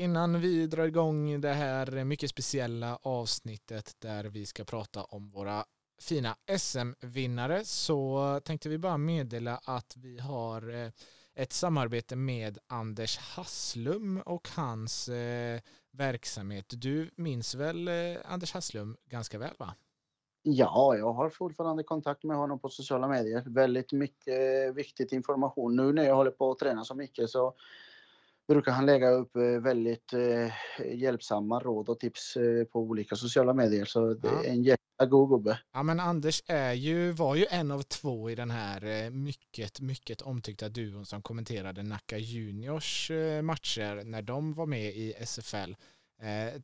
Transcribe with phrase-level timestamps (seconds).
[0.00, 5.64] innan vi drar igång det här mycket speciella avsnittet där vi ska prata om våra
[6.00, 10.90] fina SM-vinnare så tänkte vi bara meddela att vi har eh,
[11.34, 15.60] ett samarbete med Anders Hasslum och hans eh,
[15.90, 16.66] verksamhet.
[16.68, 17.94] Du minns väl eh,
[18.24, 19.74] Anders Hasslum ganska väl va?
[20.42, 23.42] Ja, jag har fortfarande kontakt med honom på sociala medier.
[23.46, 25.76] Väldigt mycket viktig information.
[25.76, 27.54] Nu när jag håller på att träna så mycket så
[28.48, 33.54] brukar han lägga upp eh, väldigt eh, hjälpsamma råd och tips eh, på olika sociala
[33.54, 33.84] medier.
[33.84, 35.58] Så det är en jättagod gubbe.
[35.72, 40.22] Ja men Anders är ju, var ju en av två i den här mycket, mycket
[40.22, 43.10] omtyckta duon som kommenterade Nacka Juniors
[43.42, 45.74] matcher när de var med i SFL.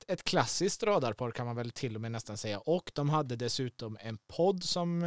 [0.06, 3.96] Ett klassiskt radarpar kan man väl till och med nästan säga och de hade dessutom
[4.00, 5.04] en podd som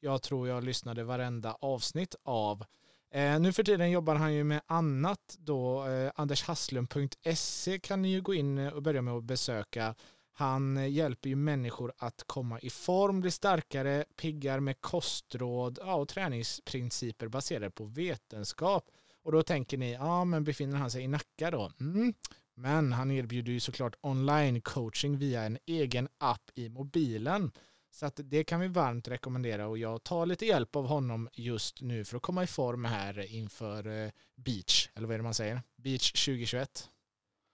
[0.00, 2.64] jag tror jag lyssnade varenda avsnitt av
[3.12, 5.86] Eh, nu för tiden jobbar han ju med annat då.
[5.86, 9.94] Eh, andershasslund.se kan ni ju gå in eh, och börja med att besöka.
[10.32, 15.94] Han eh, hjälper ju människor att komma i form, bli starkare, piggar med kostråd ja,
[15.94, 18.84] och träningsprinciper baserade på vetenskap.
[19.22, 21.72] Och då tänker ni, ja men befinner han sig i Nacka då?
[21.80, 22.14] Mm.
[22.54, 27.50] Men han erbjuder ju såklart online coaching via en egen app i mobilen.
[27.90, 31.80] Så att det kan vi varmt rekommendera och jag tar lite hjälp av honom just
[31.80, 35.34] nu för att komma i form här inför eh, Beach, eller vad är det man
[35.34, 35.62] säger?
[35.76, 36.88] Beach 2021.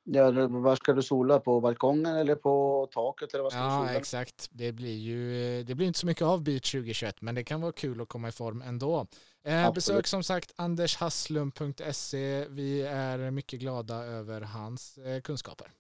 [0.09, 1.41] Ja, var ska du sola?
[1.41, 3.35] På balkongen eller på taket?
[3.35, 3.99] Eller vad ska ja, du sola?
[3.99, 4.49] exakt.
[4.53, 7.73] Det blir ju det blir inte så mycket av Beach 2021, men det kan vara
[7.73, 9.07] kul att komma i form ändå.
[9.45, 12.47] Eh, besök som sagt andershasslum.se.
[12.49, 15.73] Vi är mycket glada över hans eh, kunskaper.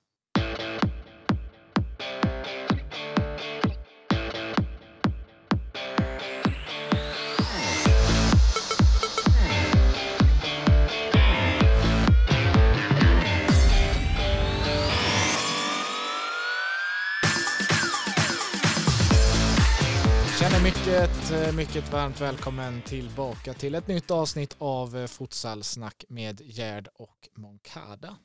[20.66, 26.40] Mycket, eh, mycket varmt välkommen tillbaka till ett nytt avsnitt av eh, Fotsalsnack Futsalsnack med
[26.44, 28.16] Gerd och Moncada.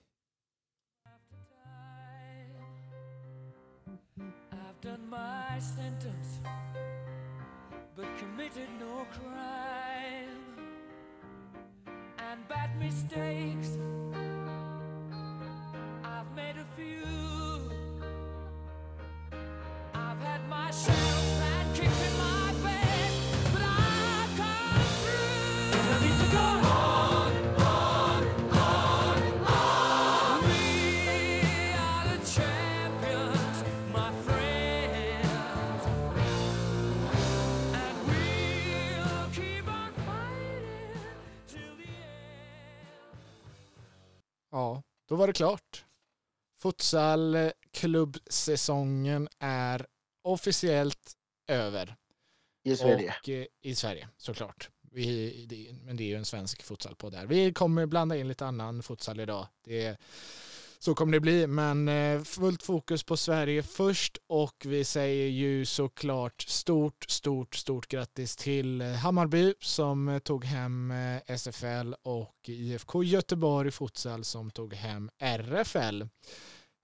[19.94, 21.21] I've had my share.
[44.52, 45.86] Ja, då var det klart.
[46.58, 49.86] Futsalklubbsäsongen är
[50.24, 51.14] officiellt
[51.48, 51.96] över.
[52.64, 53.16] I Sverige.
[53.22, 54.70] Och, eh, I Sverige, såklart.
[54.82, 57.26] Vi, det, men det är ju en svensk futsal på där.
[57.26, 59.48] Vi kommer blanda in lite annan futsal idag.
[59.64, 59.98] Det,
[60.84, 65.66] så kommer det bli, men eh, fullt fokus på Sverige först och vi säger ju
[65.66, 70.94] såklart stort, stort, stort grattis till eh, Hammarby som eh, tog hem
[71.38, 76.02] SFL och IFK Göteborg futsal som tog hem RFL.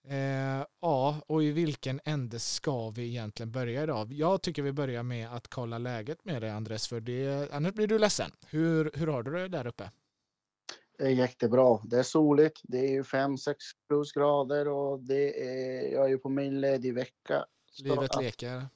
[0.09, 4.13] Eh, ja, och i vilken ände ska vi egentligen börja idag?
[4.13, 7.87] Jag tycker vi börjar med att kolla läget med dig Andres, för det, annars blir
[7.87, 8.31] du ledsen.
[8.47, 9.91] Hur, hur har du det där uppe?
[10.97, 11.79] Det är jättebra.
[11.83, 12.61] Det är soligt.
[12.63, 13.55] Det är 5-6
[13.87, 17.45] plusgrader och det är, jag är ju på min ledig vecka.
[17.83, 18.67] Livet leker.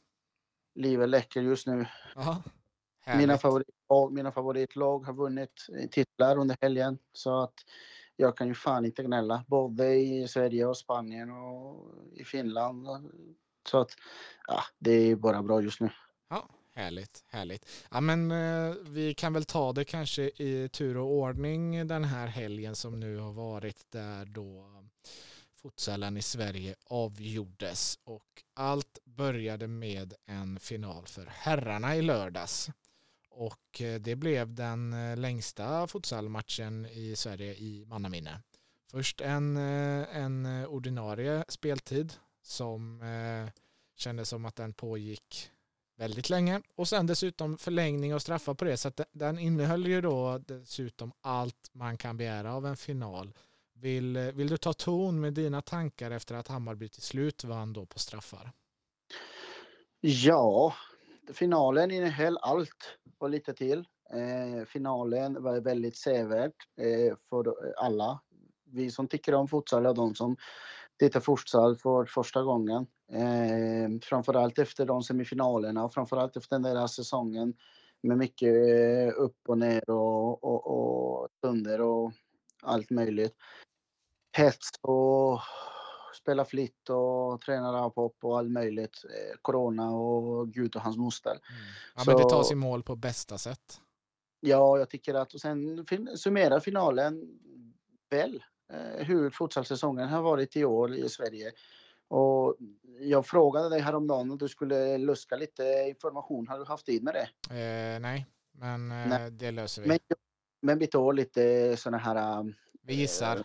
[0.75, 1.85] Livet läcker just nu.
[2.15, 2.43] Aha,
[3.17, 6.97] mina, favoritlag, mina favoritlag har vunnit titlar under helgen.
[7.13, 7.53] Så att
[8.15, 9.45] jag kan ju fan inte gnälla.
[9.47, 12.87] Både i Sverige och Spanien och i Finland.
[13.69, 13.91] Så att
[14.47, 15.89] ja, det är bara bra just nu.
[16.29, 17.65] Ja, härligt, härligt.
[17.91, 22.27] Ja, men eh, vi kan väl ta det kanske i tur och ordning den här
[22.27, 24.67] helgen som nu har varit där då
[25.61, 32.69] futsalen i Sverige avgjordes och allt började med en final för herrarna i lördags.
[33.29, 38.41] Och eh, det blev den eh, längsta futsalmatchen i Sverige i mannaminne.
[38.91, 43.03] Först en, eh, en ordinarie speltid som
[43.95, 45.51] kändes som att den pågick
[46.01, 50.01] väldigt länge och sen dessutom förlängning och straffar på det så att den innehöll ju
[50.01, 53.33] då dessutom allt man kan begära av en final.
[53.73, 57.85] Vill, vill du ta ton med dina tankar efter att Hammarby till slut vann då
[57.85, 58.51] på straffar?
[60.01, 60.73] Ja,
[61.33, 63.79] finalen innehöll allt och lite till.
[64.13, 68.21] Eh, finalen var väldigt sevärd eh, för alla.
[68.65, 70.37] vi som tycker om futsal och de som
[70.99, 72.87] tittar futsal för första gången.
[73.11, 77.53] Eh, framförallt efter de semifinalerna och framförallt efter den där säsongen
[78.03, 78.53] med mycket
[79.15, 82.11] upp och ner och, och, och stunder och
[82.61, 83.35] allt möjligt.
[84.37, 85.39] Hets och
[86.21, 89.03] spela flitt och träna rapop och allt möjligt.
[89.05, 91.31] Eh, corona och Gud och hans moster.
[91.31, 91.41] Mm.
[91.95, 93.81] Ja, men det tas i mål på bästa sätt.
[94.39, 95.85] Ja, jag tycker att och sen
[96.15, 97.39] summera finalen
[98.09, 98.41] väl eh,
[98.97, 101.51] hur futsalsäsongen har varit i år i Sverige.
[102.07, 102.57] Och
[102.99, 106.47] jag frågade dig häromdagen om du skulle luska lite information.
[106.47, 107.55] Har du haft tid med det?
[107.55, 109.31] Eh, nej, men eh, nej.
[109.31, 109.87] det löser vi.
[109.87, 109.99] Men,
[110.61, 112.53] men vi tar lite sådana här...
[112.81, 113.35] Vi gissar.
[113.35, 113.43] Eh,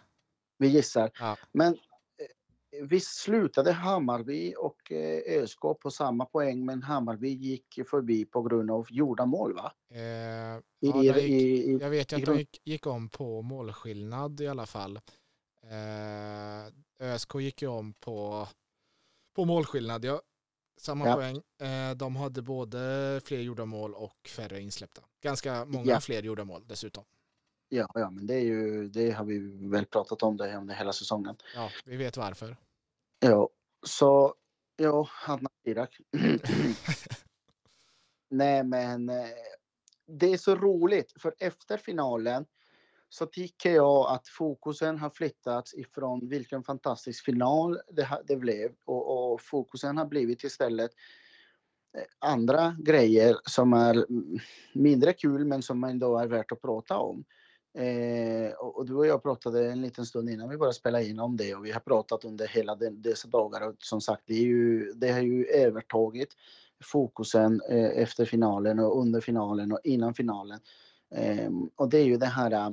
[0.59, 1.11] vi gissar.
[1.21, 1.37] Ja.
[1.53, 1.77] Men
[2.83, 8.71] Visst slutade Hammarby och eh, ÖSK på samma poäng men Hammarby gick förbi på grund
[8.71, 9.73] av gjorda mål va?
[9.91, 14.49] Eh, ja, gick, i, jag vet ju att de gick, gick, om på målskillnad i
[14.49, 14.97] alla fall.
[15.63, 18.49] Eh, ÖSK gick ju om på,
[19.37, 20.23] på målskillnad, ja.
[20.81, 21.15] Samma ja.
[21.15, 21.37] poäng.
[21.61, 25.03] Eh, de hade både fler gjorda mål och färre insläppta.
[25.23, 26.01] Ganska många ja.
[26.01, 27.05] fler gjorda mål dessutom.
[27.69, 29.39] Ja, ja, men det, är ju, det har vi
[29.69, 31.37] väl pratat om det under hela säsongen.
[31.55, 32.57] Ja, vi vet varför.
[33.19, 33.49] Ja,
[33.87, 34.35] så
[34.77, 35.97] ja, Hanna Irak.
[38.31, 39.29] Nej, men eh,
[40.07, 42.47] det är så roligt för efter finalen
[43.09, 49.33] så tycker jag att fokusen har flyttats ifrån vilken fantastisk final det, det blev och,
[49.33, 50.91] och fokusen har blivit istället
[51.99, 54.07] eh, andra grejer som är
[54.73, 57.25] mindre kul men som ändå är värt att prata om.
[57.77, 61.37] Eh, och, du och jag pratade en liten stund innan vi började spela in om
[61.37, 64.43] det och vi har pratat under hela den, dessa dagar och som sagt det, är
[64.43, 66.29] ju, det har ju övertagit
[66.85, 70.61] fokusen eh, efter finalen och under finalen och innan finalen.
[71.15, 72.71] Eh, och det är ju det här, eh,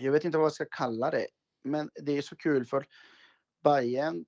[0.00, 1.26] jag vet inte vad jag ska kalla det,
[1.64, 2.86] men det är så kul för
[3.64, 4.24] Bayern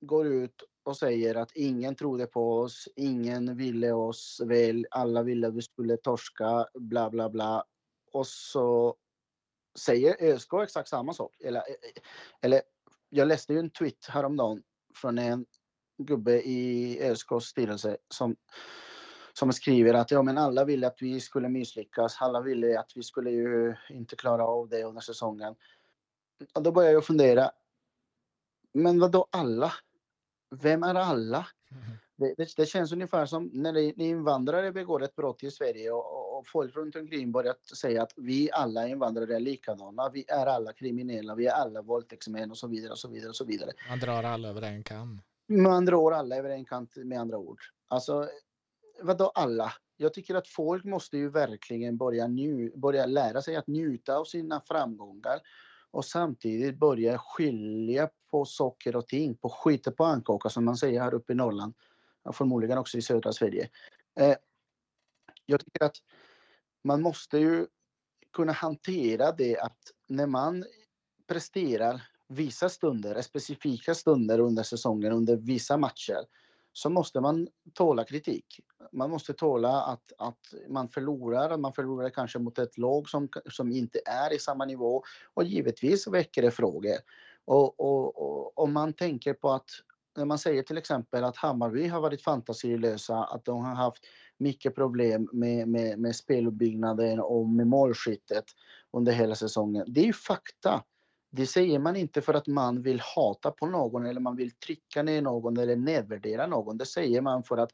[0.00, 5.48] går ut och säger att ingen trodde på oss, ingen ville oss väl, alla ville
[5.48, 7.64] att vi skulle torska, bla bla bla
[8.12, 8.96] och så
[9.78, 11.40] säger ÖSK exakt samma sak.
[11.40, 11.62] Eller,
[12.40, 12.62] eller
[13.08, 14.62] jag läste ju en tweet häromdagen
[14.94, 15.46] från en
[15.98, 18.36] gubbe i ÖSKs styrelse som,
[19.32, 22.16] som skriver att ja, men alla ville att vi skulle misslyckas.
[22.20, 25.54] Alla ville att vi skulle ju inte klara av det under säsongen.
[26.54, 27.50] Och då börjar jag fundera.
[28.72, 29.72] Men vad då alla?
[30.50, 31.46] Vem är alla?
[31.70, 31.82] Mm.
[32.16, 36.46] Det, det, det, känns ungefär som när invandrare begår ett brott i Sverige och, och
[36.46, 41.34] folk runt omkring börjat säga att vi alla invandrare är likadana, vi är alla kriminella,
[41.34, 43.72] vi är alla våldtäktsmän och så vidare och så vidare och så vidare.
[43.88, 45.22] Man drar alla över en kam.
[45.48, 47.60] Man drar alla över en kant med andra ord.
[47.88, 48.28] Alltså,
[49.02, 49.72] vadå alla?
[49.96, 54.24] Jag tycker att folk måste ju verkligen börja, nju börja lära sig att njuta av
[54.24, 55.40] sina framgångar
[55.90, 61.00] och samtidigt börja skilja på saker och ting, på skit på ankaka som man säger
[61.00, 61.74] här uppe i Norrland
[62.22, 63.68] och förmodligen också i södra Sverige.
[64.20, 64.34] Eh,
[65.50, 65.96] jag tycker att
[66.84, 67.66] man måste ju
[68.32, 69.78] kunna hantera det att
[70.08, 70.64] när man
[71.26, 76.24] presterar vissa stunder, eh, specifika stunder under säsongen, under vissa matcher,
[76.72, 78.60] så måste man tåla kritik.
[78.92, 83.28] Man måste tåla att, att man förlorar, att man förlorar kanske mot ett lag som,
[83.50, 85.02] som inte är i samma nivå.
[85.34, 86.96] Och givetvis väcker det frågor.
[87.44, 89.70] Och, och, och om man tänker på att
[90.16, 94.04] när man säger till exempel att Hammarby har varit fantasilösa, att de har haft
[94.38, 98.44] mycket problem med, med, med speluppbyggnaden och med målskyttet
[98.92, 99.84] under hela säsongen.
[99.88, 100.82] Det är ju fakta.
[101.32, 105.02] Det säger man inte för att man vill hata på någon eller man vill trycka
[105.02, 106.78] ner någon eller nedvärdera någon.
[106.78, 107.70] Det säger man för att,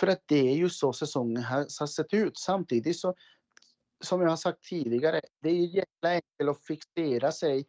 [0.00, 2.38] för att det är ju så säsongen har, har sett ut.
[2.38, 3.14] Samtidigt så,
[4.04, 7.66] som jag har sagt tidigare, det är jävla enkelt att fixera sig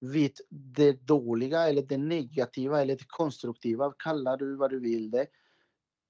[0.00, 5.26] vid det dåliga eller det negativa eller det konstruktiva, kallar du vad du vill det.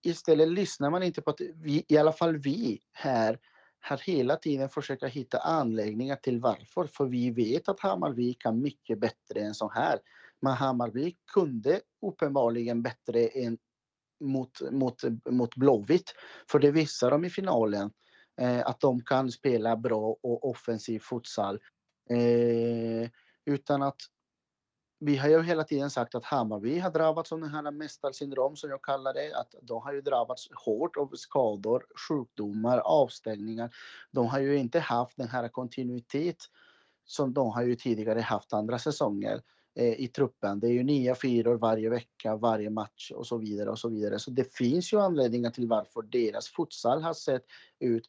[0.02, 3.38] Istället lyssnar man inte på att vi, i alla fall vi här,
[3.80, 6.86] har hela tiden försöka hitta anläggningar till varför.
[6.86, 9.98] För vi vet att Hammarby kan mycket bättre än så här.
[10.40, 13.58] Men Hammarby kunde uppenbarligen bättre än
[14.20, 16.14] mot, mot, mot Blåvitt.
[16.50, 17.90] För det visar de i finalen.
[18.40, 21.60] Eh, att de kan spela bra och offensiv futsal.
[22.10, 23.10] Eh,
[23.48, 24.00] utan att
[25.00, 28.70] vi har ju hela tiden sagt att Hammarby har drabbats av den här mästarsyndrom som
[28.70, 29.34] jag kallar det.
[29.34, 33.74] Att de har ju drabbats hårt av skador, sjukdomar, avstängningar.
[34.10, 36.36] De har ju inte haft den här kontinuitet
[37.04, 39.42] som de har ju tidigare haft andra säsonger
[39.74, 40.60] eh, i truppen.
[40.60, 44.18] Det är ju nya fyror varje vecka, varje match och så vidare och så vidare.
[44.18, 47.44] Så det finns ju anledningar till varför deras futsal har sett
[47.78, 48.06] ut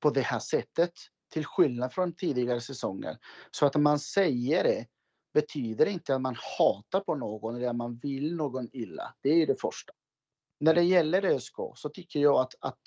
[0.00, 0.92] på det här sättet
[1.34, 3.18] till skillnad från tidigare säsonger.
[3.50, 4.86] Så att man säger det
[5.34, 9.14] betyder inte att man hatar på någon eller att man vill någon illa.
[9.22, 9.92] Det är det första.
[10.60, 12.78] När det gäller ÖSK så tycker jag att, att,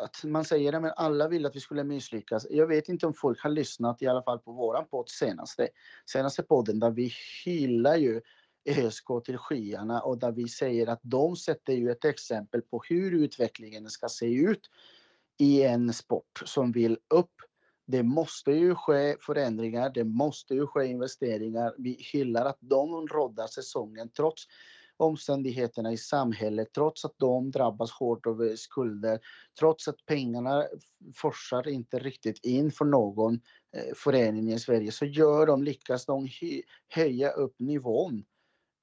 [0.00, 2.46] att man säger att alla vill att vi skulle misslyckas.
[2.50, 5.68] Jag vet inte om folk har lyssnat i alla fall på våran podd senaste,
[6.10, 7.12] senaste podden där vi
[7.44, 8.20] hyllar ju
[8.68, 13.24] ÖSK till skyarna och där vi säger att de sätter ju ett exempel på hur
[13.24, 14.70] utvecklingen ska se ut
[15.38, 17.32] i en sport som vill upp.
[17.86, 21.74] Det måste ju ske förändringar, det måste ju ske investeringar.
[21.78, 24.46] Vi hyllar att de råddar säsongen trots
[24.96, 29.20] omständigheterna i samhället, trots att de drabbas hårt av eh, skulder,
[29.58, 30.66] trots att pengarna
[31.14, 33.34] forsar inte riktigt in för någon
[33.76, 36.28] eh, förening i Sverige, så gör de, lyckas de
[36.88, 38.24] höja upp nivån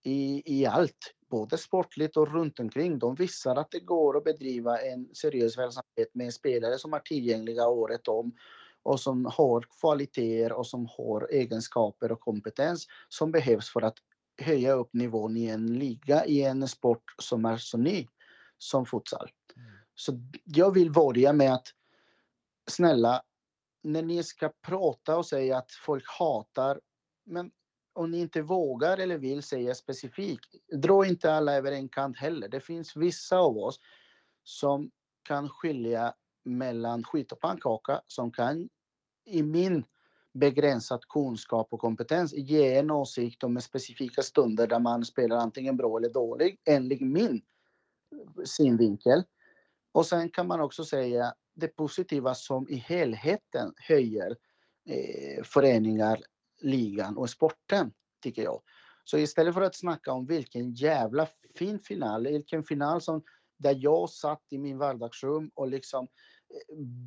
[0.04, 3.00] i, i allt, både sportligt och runt omkring.
[3.00, 7.68] De visar att det går att bedriva en seriös verksamhet med spelare som är tillgängliga
[7.68, 8.32] året om
[8.84, 13.98] och som har kvaliteter och som har egenskaper och kompetens som behövs för att
[14.42, 18.08] höja upp nivån i en liga, i en sport som är så ny
[18.58, 19.32] som futsal.
[19.56, 19.72] Mm.
[19.96, 21.68] Så jag vill börja med att
[22.70, 23.24] snälla,
[23.84, 26.82] när ni ska prata och säga att folk hatar,
[27.26, 27.52] men
[27.94, 32.48] om ni inte vågar eller vill säga specifikt, dra inte alla över en kant heller.
[32.48, 33.80] Det finns vissa av oss
[34.44, 34.92] som
[35.24, 36.14] kan skilja
[36.46, 38.70] mellan skit och pannkaka, som kan
[39.26, 39.86] i min
[40.34, 45.98] begränsad kunskap och kompetens ge en åsikt om specifika stunder där man spelar antingen bra
[45.98, 47.42] eller dålig, enligt min
[48.46, 49.24] synvinkel.
[49.92, 54.36] Och sen kan man också säga det positiva som i helheten höjer
[54.90, 56.24] eh, föreningar,
[56.62, 58.62] ligan och sporten, tycker jag.
[59.04, 63.24] Så istället för att snacka om vilken jävla fin final, vilken final som
[63.58, 66.08] där jag satt i min vardagsrum och liksom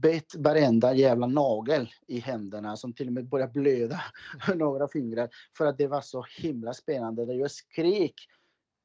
[0.01, 4.01] bett varenda jävla nagel i händerna som till och med började blöda
[4.55, 7.35] några fingrar för att det var så himla spännande.
[7.35, 8.15] Jag skrek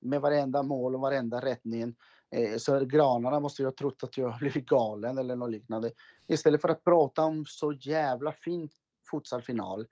[0.01, 1.95] med varenda mål och varenda rättning.
[2.31, 5.91] Eh, så granarna måste ju ha trott att jag blivit galen eller något liknande.
[6.27, 8.69] Istället för att prata om så jävla fin
[9.11, 9.87] futsalfinal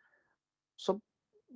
[0.76, 1.00] så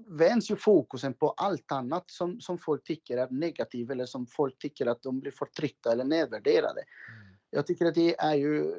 [0.08, 4.58] vänds ju fokusen på allt annat som, som folk tycker är negativt eller som folk
[4.58, 6.84] tycker att de blir förtryckta eller nedvärderade.
[7.10, 8.74] Mm jag tycker att det är ju,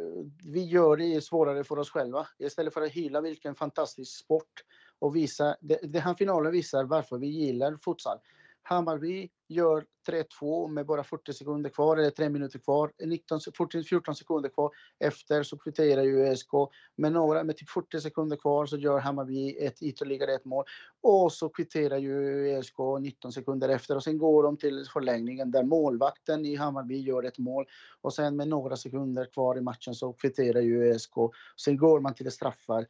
[0.45, 2.27] vi gör det svårare för oss själva.
[2.39, 4.65] Istället för att hylla vilken fantastisk sport
[4.99, 8.19] och visa, det, här finalen visar varför vi gillar futsal.
[8.63, 12.93] Hammarby gör 3-2 med bara 40 sekunder kvar, eller 3 minuter kvar.
[13.05, 14.71] 19, 14, 14 sekunder kvar.
[14.99, 16.51] Efter så kvitterar ju ÖSK.
[16.97, 20.65] Med, några, med typ 40 sekunder kvar så gör Hammarby ett, ytterligare ett mål.
[21.01, 23.97] Och så kvitterar ju ÖSK 19 sekunder efter.
[23.97, 27.67] Och sen går de till förlängningen där målvakten i Hammarby gör ett mål.
[28.01, 31.15] Och sen med några sekunder kvar i matchen så kvitterar ju ÖSK.
[31.57, 32.87] Sen går man till straffar.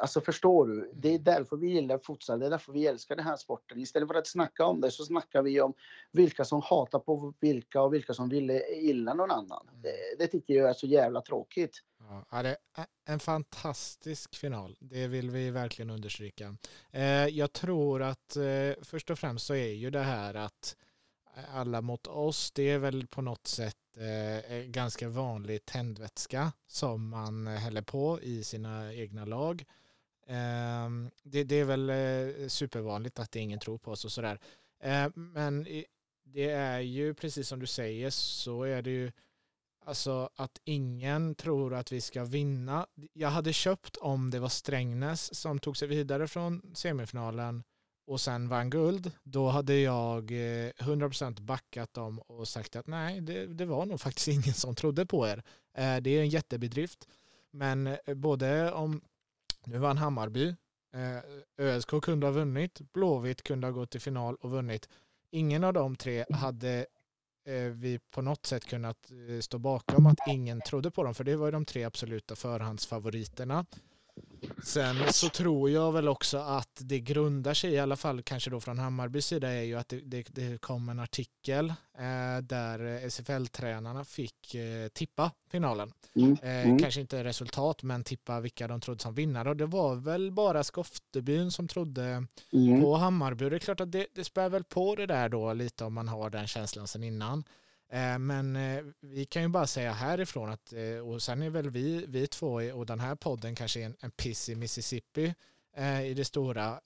[0.00, 0.90] Alltså förstår du?
[0.94, 3.80] Det är därför vi gillar futsal, det är därför vi älskar den här sporten.
[3.80, 5.74] Istället för att snacka om det så snackar vi om
[6.12, 9.68] vilka som hatar på vilka och vilka som vill illa någon annan.
[9.68, 9.82] Mm.
[9.82, 11.82] Det, det tycker jag är så jävla tråkigt.
[12.30, 14.76] Ja, det är en fantastisk final.
[14.80, 16.56] Det vill vi verkligen understryka.
[16.90, 20.76] Eh, jag tror att eh, först och främst så är ju det här att
[21.54, 27.46] alla mot oss, det är väl på något sätt eh, ganska vanlig tändvätska som man
[27.46, 29.64] häller på i sina egna lag.
[30.26, 30.90] Eh,
[31.22, 34.38] det, det, är väl eh, supervanligt att ingen tror på oss och sådär.
[34.82, 35.66] Eh, men
[36.24, 39.12] det är ju precis som du säger så är det ju
[39.84, 42.86] alltså att ingen tror att vi ska vinna.
[43.12, 47.62] Jag hade köpt om det var Strängnäs som tog sig vidare från semifinalen
[48.06, 53.20] och sen vann guld, då hade jag eh, 100% backat dem och sagt att nej,
[53.20, 55.42] det, det var nog faktiskt ingen som trodde på er.
[55.74, 57.08] Eh, det är en jättebedrift.
[57.50, 59.00] Men eh, både om,
[59.64, 60.54] nu vann Hammarby,
[61.58, 64.88] ÖSK kunde ha vunnit, Blåvitt kunde ha gått till final och vunnit.
[65.30, 66.86] Ingen av de tre hade
[67.72, 71.46] vi på något sätt kunnat stå bakom att ingen trodde på dem, för det var
[71.46, 73.66] ju de tre absoluta förhandsfavoriterna.
[74.62, 78.60] Sen så tror jag väl också att det grundar sig, i alla fall kanske då
[78.60, 81.68] från Hammarbys sida, är ju att det, det, det kom en artikel
[81.98, 85.92] eh, där SFL-tränarna fick eh, tippa finalen.
[86.16, 86.36] Mm.
[86.42, 86.78] Eh, mm.
[86.78, 89.48] Kanske inte resultat, men tippa vilka de trodde som vinnare.
[89.48, 92.80] Och det var väl bara Skoftebyn som trodde mm.
[92.80, 93.50] på Hammarby.
[93.50, 96.08] Det är klart att det, det spär väl på det där då lite om man
[96.08, 97.44] har den känslan sen innan.
[97.92, 101.70] Eh, men eh, vi kan ju bara säga härifrån att, eh, och sen är väl
[101.70, 105.34] vi, vi två och den här podden kanske en, en piss i Mississippi
[106.04, 106.80] i det stora.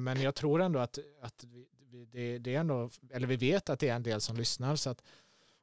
[0.00, 1.66] Men jag tror ändå att, att vi,
[2.04, 4.76] det, det, är ändå, eller vi vet att det är en del som lyssnar.
[4.76, 5.02] Så att,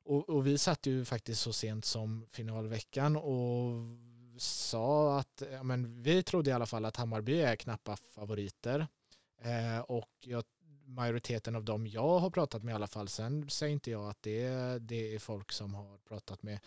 [0.06, 3.72] och, och vi satt ju faktiskt så sent som finalveckan och
[4.38, 8.88] sa att men vi trodde i alla fall att Hammarby är knappa favoriter.
[9.42, 10.44] Eh, och jag,
[10.96, 14.22] majoriteten av dem jag har pratat med i alla fall, sen säger inte jag att
[14.22, 14.50] det,
[14.80, 16.60] det är folk som har pratat med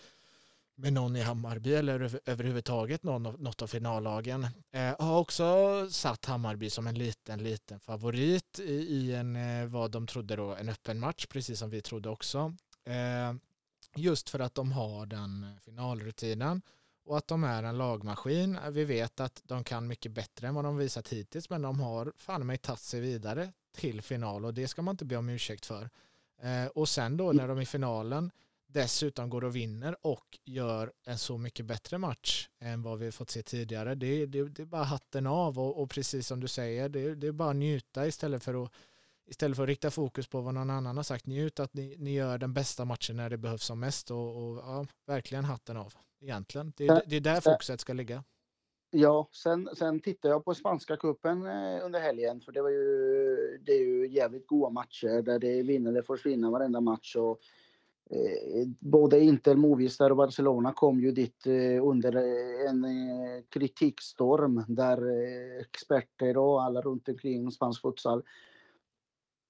[0.78, 4.46] med någon i Hammarby eller överhuvudtaget någon, något av finallagen.
[4.70, 5.46] Eh, har också
[5.90, 10.54] satt Hammarby som en liten, liten favorit i, i en, eh, vad de trodde då,
[10.54, 12.54] en öppen match, precis som vi trodde också.
[12.84, 13.34] Eh,
[13.96, 16.62] just för att de har den finalrutinen
[17.04, 18.56] och att de är en lagmaskin.
[18.56, 21.80] Eh, vi vet att de kan mycket bättre än vad de visat hittills, men de
[21.80, 25.28] har fan mig tagit sig vidare till final och det ska man inte be om
[25.28, 25.90] ursäkt för.
[26.42, 28.30] Eh, och sen då när de i finalen
[28.66, 33.30] dessutom går och vinner och gör en så mycket bättre match än vad vi fått
[33.30, 33.94] se tidigare.
[33.94, 37.26] Det, det, det är bara hatten av och, och precis som du säger, det, det,
[37.26, 38.72] är bara njuta istället för att
[39.26, 41.26] istället för att rikta fokus på vad någon annan har sagt.
[41.26, 44.58] Njut att ni, ni gör den bästa matchen när det behövs som mest och, och
[44.58, 46.72] ja, verkligen hatten av egentligen.
[46.76, 48.24] Det, det är där fokuset ska ligga.
[48.90, 53.58] Ja, sen, sen tittade jag på spanska kuppen eh, under helgen för det var ju,
[53.66, 57.16] det är ju jävligt goda matcher där det vinner eller försvinner varenda match.
[57.16, 57.40] Och
[58.10, 64.64] Eh, både Inter, Movistar och Barcelona kom ju dit eh, under eh, en eh, kritikstorm
[64.68, 68.22] där eh, experter och alla runt omkring spansk futsal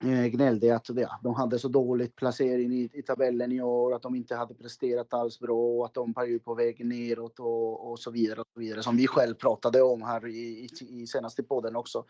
[0.04, 4.02] Eh, gnällde att ja, de hade så dåligt placering i, i, tabellen i år, att
[4.02, 7.98] de inte hade presterat alls bra och att de var på väg neråt och, och
[7.98, 8.40] så vidare.
[8.40, 10.68] och så vidare Som vi själv pratade om här i, i,
[11.02, 12.04] i senaste podden också.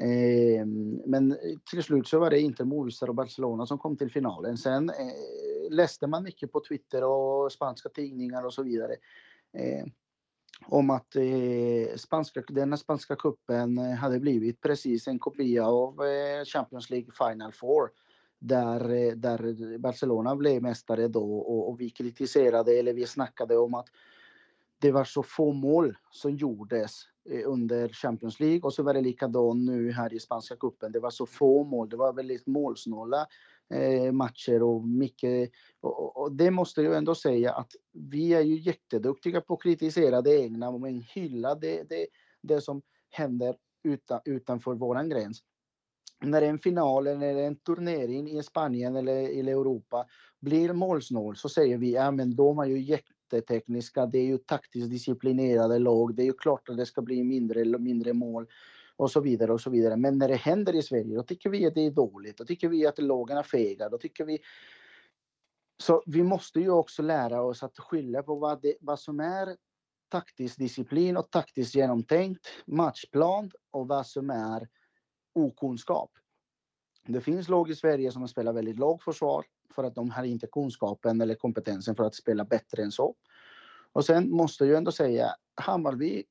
[0.00, 0.66] Eh,
[1.06, 1.38] men
[1.70, 4.56] till slut så var det inte Movistar och Barcelona som kom till finalen.
[4.56, 8.92] Sen eh, läste man mycket på Twitter och spanska tidningar och så vidare.
[9.52, 9.86] Eh,
[10.66, 16.44] om att eh, spanska, denna spanska kuppen eh, hade blivit precis en kopia av eh,
[16.44, 17.90] Champions League Final Four.
[18.38, 23.74] Där, eh, där Barcelona blev mästare då och, och vi kritiserade eller vi snackade om
[23.74, 23.88] att
[24.80, 29.00] det var så få mål som gjordes Eh, under Champions League och så var det
[29.00, 30.92] likadant nu här i spanska cupen.
[30.92, 33.26] Det var så få mål, det var väldigt målsnåla
[33.70, 35.50] Eh, matcher och mycket.
[35.80, 40.22] Och, och, det måste jag ändå säga att vi är ju jätteduktiga på att kritisera
[40.22, 42.06] det egna men hylla det, det,
[42.42, 45.42] det som händer utan, utanför våran gräns.
[46.20, 50.06] När en final eller en turnering i Spanien eller i Europa
[50.40, 54.90] blir målsnål så säger vi ja men de är ju jättetekniska, det är ju taktiskt
[54.90, 58.46] disciplinerade lag, det är ju klart att det ska bli mindre eller mindre mål
[58.98, 59.96] och så vidare och så vidare.
[59.96, 62.38] Men när det händer i Sverige, då tycker vi att det är dåligt.
[62.38, 63.88] Då tycker vi att lagen är fega.
[63.88, 64.38] Då tycker vi...
[65.82, 69.56] Så vi måste ju också lära oss att skilja på vad, det, vad som är
[70.08, 74.68] taktisk disciplin och taktiskt genomtänkt matchplan och vad som är
[75.34, 76.10] okunskap.
[77.06, 80.46] Det finns lag i Sverige som spelar väldigt lågt försvar för att de har inte
[80.46, 83.14] kunskapen eller kompetensen för att spela bättre än så.
[83.92, 86.24] Och sen måste jag ändå säga, Hammarby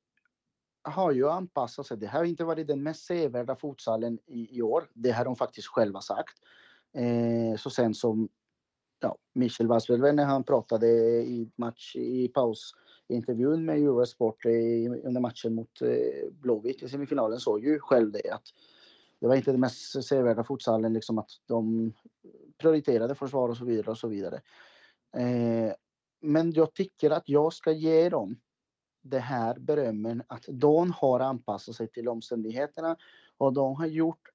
[0.88, 1.96] har ju anpassat sig.
[1.96, 4.90] Det har inte varit den mest sevärda futsalen i, i år.
[4.94, 6.34] Det har de faktiskt själva sagt.
[6.94, 8.28] Eh, så sen som
[9.00, 10.86] ja, Michel Wasselven när han pratade
[11.22, 17.40] i match i pausintervjun med Eurosport eh, i, under matchen mot eh, Blåvitt i semifinalen
[17.40, 18.44] såg ju själv det att
[19.20, 21.92] det var inte det mest sevärda futsalen, liksom att de
[22.58, 24.40] prioriterade försvar och så vidare och så vidare.
[25.16, 25.72] Eh,
[26.20, 28.40] men jag tycker att jag ska ge dem
[29.08, 32.96] det här berömmen att de har anpassat sig till omständigheterna
[33.38, 34.28] och de har gjort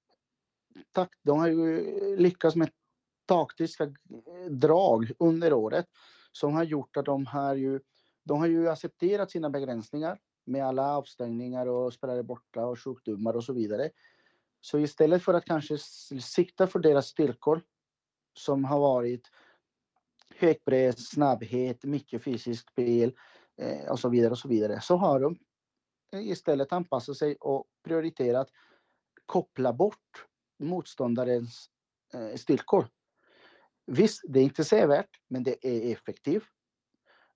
[1.23, 2.69] de har ju lyckats med
[3.25, 5.85] taktiska eh, drag under året
[6.31, 7.79] som har gjort att de har ju
[8.23, 13.43] de har ju accepterat sina begränsningar med alla avstängningar och spelare borta och sjukdomar och
[13.43, 13.89] så vidare.
[14.61, 15.77] Så istället för att kanske
[16.21, 17.61] sikta för deras styrkor
[18.33, 19.27] som har varit
[20.35, 23.13] hög press, snabbhet, mycket fysiskt spel
[23.61, 25.37] eh, och så vidare och så vidare så har de
[26.13, 28.49] eh, istället anpassat sig och prioriterat
[29.25, 30.25] koppla bort
[30.59, 31.69] motståndarens
[32.13, 32.87] eh, styrkor.
[33.85, 36.43] Visst, det är inte sevärt, men det är effektivt.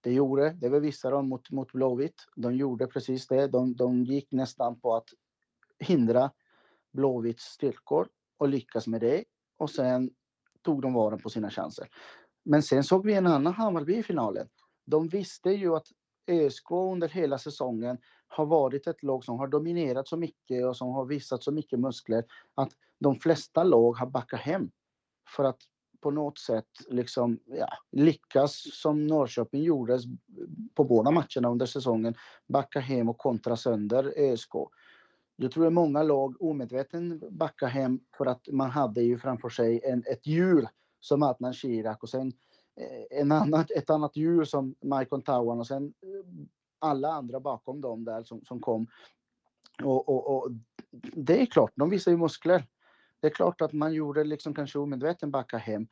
[0.01, 2.25] Det gjorde, det bevisade de mot, mot Blåvitt.
[2.35, 3.47] De gjorde precis det.
[3.47, 5.09] De, de gick nästan på att
[5.79, 6.31] hindra
[6.93, 9.23] Blåvitts styrkor och lyckas med det.
[9.57, 10.11] Och sen
[10.61, 11.87] tog de vara på sina chanser.
[12.45, 14.49] Men sen såg vi en annan Hammarby i finalen.
[14.85, 15.87] De visste ju att
[16.27, 20.89] ÖSK under hela säsongen har varit ett lag som har dominerat så mycket och som
[20.89, 24.71] har visat så mycket muskler att de flesta lag har backat hem
[25.35, 25.59] för att
[26.01, 29.99] på något sätt liksom, ja, lyckas som Norrköping gjorde
[30.75, 32.15] på båda matcherna under säsongen
[32.47, 34.51] backa hem och kontra sönder ÖSK.
[35.35, 39.81] Jag tror att många lag omedveten backar hem för att man hade ju framför sig
[39.83, 40.67] en, ett djur
[40.99, 42.31] som Adnan Shirak och sen
[42.77, 46.45] Eh, en annat, ett annat djur som Maikon Tawan och sen eh,
[46.79, 48.87] alla andra bakom dem där som, som kom.
[49.83, 50.51] Och, och, och
[51.13, 52.63] det är klart, de visar ju muskler.
[53.19, 55.87] Det är klart att man gjorde liksom kanske omedveten backa hem.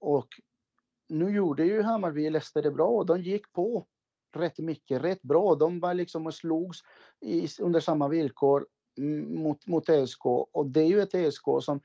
[0.00, 0.28] Och
[1.08, 3.86] nu gjorde ju Hammarby Leicester det bra och de gick på
[4.36, 5.54] rätt mycket, rätt bra.
[5.54, 6.78] De var liksom och slogs
[7.20, 8.66] i, under samma villkor
[9.26, 11.80] mot, mot ESK och det är ju ett ESK som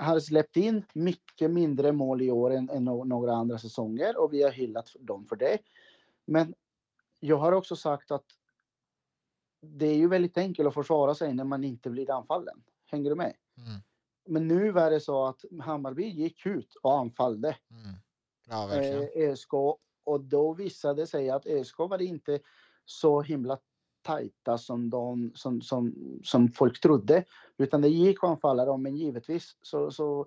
[0.00, 4.42] har släppt in mycket mindre mål i år än, än några andra säsonger och vi
[4.42, 5.58] har hyllat dem för det.
[6.26, 6.54] Men
[7.20, 8.24] jag har också sagt att
[9.60, 12.62] det är ju väldigt enkelt att försvara sig när man inte blir anfallen.
[12.86, 13.36] Hänger du med?
[13.58, 13.80] Mm.
[14.28, 17.96] Men nu var det så att Hammarby gick ut och anfallde mm.
[18.48, 19.54] ja, eh, ÖSK
[20.04, 22.40] och då visade det sig att ÖSK var inte
[22.84, 23.58] så himla
[24.02, 27.24] tajta som, de, som, som, som folk trodde.
[27.58, 30.26] Utan det gick att anfalla dem, men givetvis så, så,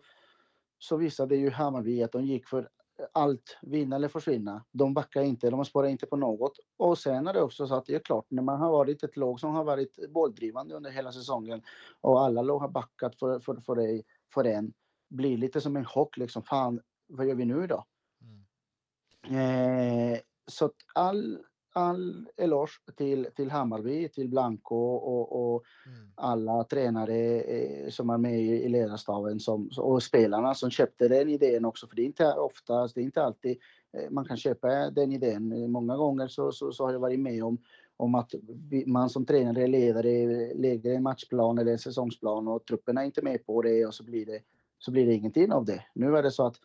[0.79, 2.69] så visade ju Hammarby att de gick för
[3.13, 4.65] allt, vinna eller försvinna.
[4.71, 6.59] De backar inte, de sparar inte på något.
[6.77, 9.17] Och sen är det också så att det är klart, när man har varit ett
[9.17, 11.61] lag som har varit bolldrivande under hela säsongen
[12.01, 14.73] och alla lag har backat för, för, för, dig, för en,
[15.09, 16.43] blir lite som en chock liksom.
[16.43, 17.85] Fan, vad gör vi nu då?
[18.21, 20.13] Mm.
[20.13, 21.39] Eh, så att all,
[21.73, 26.11] all eloge till, till Hammarby, till Blanco och, och mm.
[26.15, 31.29] alla tränare eh, som är med i, i ledarstaben som, och spelarna som köpte den
[31.29, 31.87] idén också.
[31.87, 33.57] För det är inte ofta, det är inte alltid
[33.93, 35.71] eh, man kan köpa den idén.
[35.71, 37.57] Många gånger så, så, så har jag varit med om,
[37.97, 38.33] om att
[38.69, 43.21] vi, man som tränare, ledare lägger en matchplan eller en säsongsplan och trupperna är inte
[43.21, 44.39] med på det och så blir det,
[44.79, 45.85] så blir det ingenting av det.
[45.93, 46.55] Nu är det så att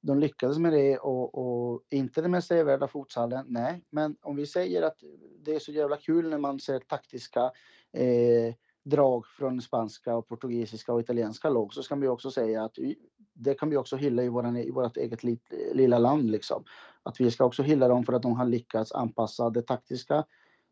[0.00, 3.84] de lyckades med det och, och inte den mest sevärda fotsallen, nej.
[3.90, 4.96] Men om vi säger att
[5.44, 7.50] det är så jävla kul när man ser taktiska
[7.92, 12.78] eh, drag från spanska och portugisiska och italienska lag så ska vi också säga att
[12.78, 12.98] vi,
[13.32, 16.30] det kan vi också hylla i, våran, i vårt eget lit, lilla land.
[16.30, 16.64] Liksom.
[17.02, 20.24] Att vi ska också hylla dem för att de har lyckats anpassa det taktiska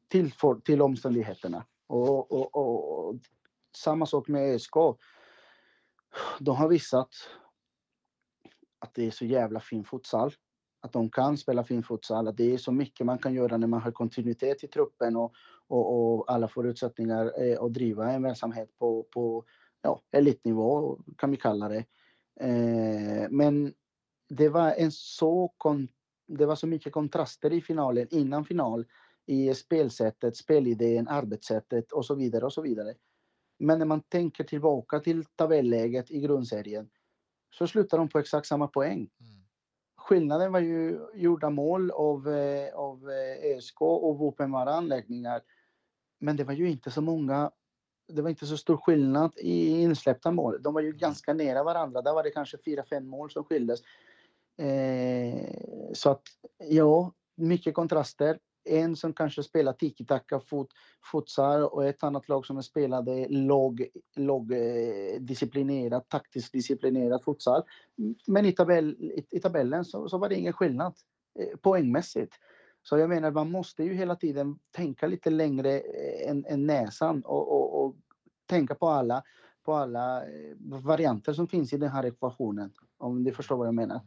[0.09, 1.65] till, för, till omständigheterna.
[1.87, 3.15] Och, och, och, och
[3.77, 4.75] samma sak med ÖSK.
[6.39, 7.11] De har visat
[8.79, 10.33] att det är så jävla fin futsal.
[10.81, 13.67] Att de kan spela fin futsal, att det är så mycket man kan göra när
[13.67, 15.33] man har kontinuitet i truppen och,
[15.67, 19.45] och, och alla förutsättningar eh, att driva en verksamhet på, på
[19.83, 21.85] ja, elitnivå, kan vi kalla det.
[22.41, 23.75] Eh, men
[24.29, 25.89] det var en så kon,
[26.27, 28.87] det var så mycket kontraster i finalen, innan final,
[29.27, 32.95] i spelsättet, spelidén, arbetssättet och så vidare och så vidare.
[33.59, 36.91] Men när man tänker tillbaka till tabelläget i grundserien
[37.51, 38.99] så slutar de på exakt samma poäng.
[38.99, 39.45] Mm.
[39.97, 43.11] Skillnaden var ju gjorda mål av, eh, av
[43.57, 45.41] ÖSK och Vuopenvaara anläggningar.
[46.21, 47.51] Men det var ju inte så många,
[48.09, 50.63] det var inte så stor skillnad i insläppta mål.
[50.63, 50.99] De var ju mm.
[50.99, 52.03] ganska nära varandra.
[52.03, 53.81] Där var det kanske fyra fem mål som skildes.
[54.59, 55.51] Eh,
[55.93, 56.23] så att
[56.59, 60.69] ja, mycket kontraster en som kanske spelar tiki-taka fot,
[61.13, 64.53] futsal och ett annat lag som spelade låg, låg
[65.21, 67.63] disciplinerat, taktiskt disciplinerat futsal.
[68.27, 70.95] Men i, tabell, i, i tabellen så, så, var det ingen skillnad
[71.39, 72.35] eh, poängmässigt.
[72.83, 77.23] Så jag menar, man måste ju hela tiden tänka lite längre eh, än, än näsan
[77.23, 77.97] och, och, och
[78.47, 79.23] tänka på alla,
[79.65, 82.73] på alla eh, varianter som finns i den här ekvationen.
[82.99, 84.01] Om du förstår vad jag menar.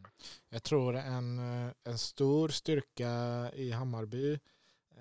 [0.50, 3.10] Jag tror en, eh, en stor styrka
[3.54, 4.38] i Hammarby eh,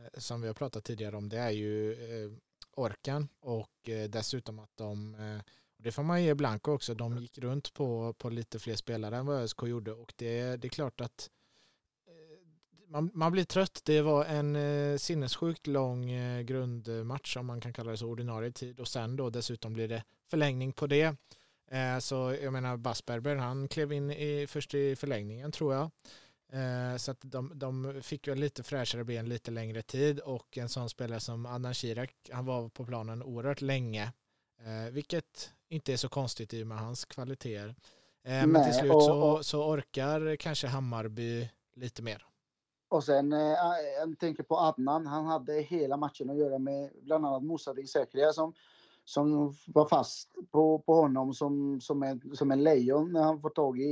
[0.03, 2.31] Eh, som vi har pratat tidigare om det är ju eh,
[2.75, 5.41] orkan och eh, dessutom att de eh,
[5.77, 6.93] och det får man ge Blanco också.
[6.93, 10.67] De gick runt på, på lite fler spelare än vad ÖSK gjorde och det, det
[10.67, 11.29] är klart att
[12.91, 13.81] man, man blir trött.
[13.83, 18.51] Det var en eh, sinnessjukt lång eh, grundmatch om man kan kalla det så, ordinarie
[18.51, 21.15] tid och sen då dessutom blir det förlängning på det.
[21.71, 25.91] Eh, så jag menar Basperber han klev in i, först i förlängningen tror jag.
[26.53, 30.69] Eh, så att de, de fick väl lite fräschare ben lite längre tid och en
[30.69, 34.13] sån spelare som Adnan Shirak, han var på planen oerhört länge.
[34.59, 37.75] Eh, vilket inte är så konstigt i och med hans kvaliteter.
[38.23, 42.25] Men Nej, till slut och, så, så orkar kanske Hammarby lite mer.
[42.89, 47.43] Och sen jag tänker på Adnan, han hade hela matchen att göra med bland annat
[47.43, 48.53] Moussa Säkria som
[49.11, 53.49] som var fast på, på honom som, som, en, som en lejon när han får
[53.49, 53.83] tag i,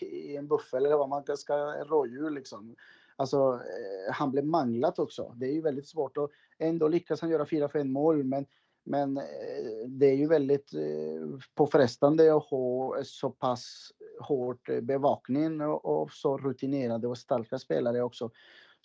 [0.00, 2.76] i en buffel eller vad man ska, en rådjur liksom.
[3.16, 5.34] Alltså, eh, han blev manglat också.
[5.36, 8.46] Det är ju väldigt svårt och ändå lyckas han göra 4-5 mål men,
[8.84, 16.02] men eh, det är ju väldigt eh, påfrestande att ha så pass hårt bevakning och,
[16.02, 18.30] och så rutinerade och starka spelare också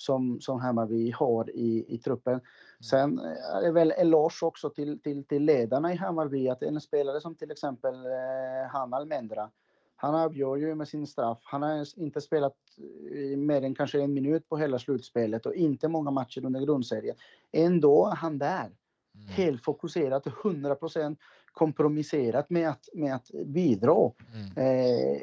[0.02, 2.34] som, som Hammarby har i, i truppen.
[2.34, 2.44] Mm.
[2.80, 3.20] Sen
[3.54, 7.36] är det väl eloge också till, till, till ledarna i Hammarby att en spelare som
[7.36, 9.50] till exempel eh, Hanal Mendra,
[9.96, 11.40] Han avgör ju med sin straff.
[11.42, 12.56] Han har inte spelat
[13.38, 17.16] mer än kanske en minut på hela slutspelet och inte många matcher under grundserien.
[17.52, 18.72] Ändå är han där.
[19.16, 19.28] Mm.
[19.28, 21.20] Helt fokuserat, 100 procent
[21.52, 24.12] kompromisserat med att, med att bidra.
[24.34, 24.46] Mm.
[24.46, 25.22] Eh,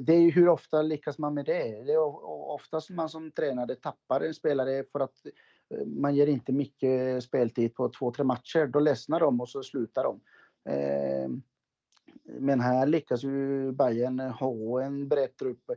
[0.00, 1.84] det är ju hur ofta lyckas man med det?
[1.84, 5.26] Det är oftast man som tränare tappar en spelare för att
[5.70, 8.66] eh, man ger inte mycket speltid på två, tre matcher.
[8.66, 10.20] Då ledsnar de och så slutar de.
[10.72, 11.28] Eh,
[12.24, 15.70] men här lyckas ju Bayern ha en bred trupp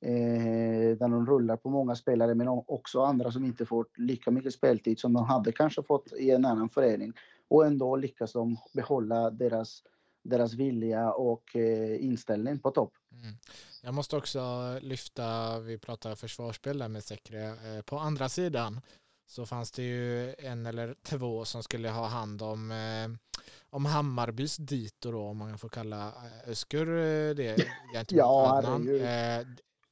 [0.00, 4.52] eh, där de rullar på många spelare men också andra som inte får lika mycket
[4.52, 7.12] speltid som de hade kanske fått i en annan förening.
[7.48, 9.82] Och ändå lyckas de behålla deras,
[10.22, 12.92] deras vilja och eh, inställning på topp.
[13.12, 13.36] Mm.
[13.82, 14.40] Jag måste också
[14.82, 18.80] lyfta, vi pratar försvarsspel där med Säkre, eh, på andra sidan
[19.26, 23.38] så fanns det ju en eller två som skulle ha hand om, eh,
[23.70, 27.66] om Hammarbys dito då, om man får kalla eh, Öskur eh, det
[28.08, 28.88] ja, annan.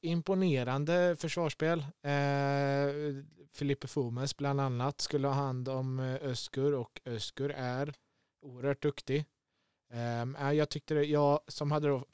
[0.05, 1.79] Imponerande försvarsspel.
[2.01, 7.93] Eh, Filippe Fomes bland annat skulle ha hand om eh, Öskur och Öskur är
[8.41, 9.25] oerhört duktig.
[9.93, 12.05] Ehm, eh, jag tyckte det, jag som hade då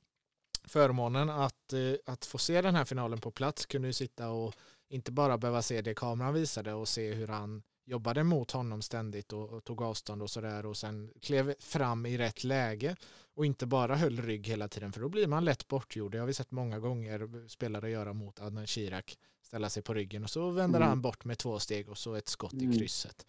[0.63, 4.53] förmånen att, eh, att få se den här finalen på plats kunde ju sitta och
[4.89, 9.33] inte bara behöva se det kameran visade och se hur han jobbade mot honom ständigt
[9.33, 12.95] och, och tog avstånd och sådär och sen klev fram i rätt läge
[13.33, 16.11] och inte bara höll rygg hela tiden för då blir man lätt bortgjord.
[16.11, 20.23] Det har vi sett många gånger spelare göra mot Adnan Shirak ställa sig på ryggen
[20.23, 20.89] och så vänder mm.
[20.89, 22.77] han bort med två steg och så ett skott i mm.
[22.77, 23.25] krysset.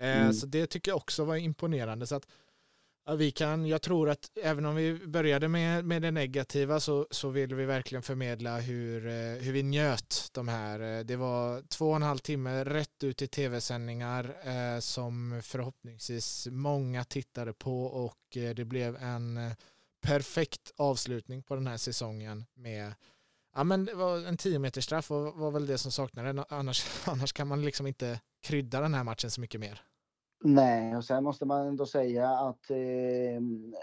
[0.00, 0.32] Eh, mm.
[0.32, 2.06] Så det tycker jag också var imponerande.
[2.06, 2.28] Så att
[3.08, 7.06] Ja, vi kan, jag tror att även om vi började med, med det negativa så,
[7.10, 10.80] så vill vi verkligen förmedla hur, eh, hur vi njöt de här.
[10.80, 16.48] Eh, det var två och en halv timme rätt ut i tv-sändningar eh, som förhoppningsvis
[16.50, 19.54] många tittade på och eh, det blev en
[20.00, 22.94] perfekt avslutning på den här säsongen med
[23.54, 26.46] Ja men det var en 10 meters straff var, var väl det som saknades.
[26.48, 29.82] Annars, annars kan man liksom inte krydda den här matchen så mycket mer.
[30.48, 33.74] Nej, och sen måste man ändå säga att ehm,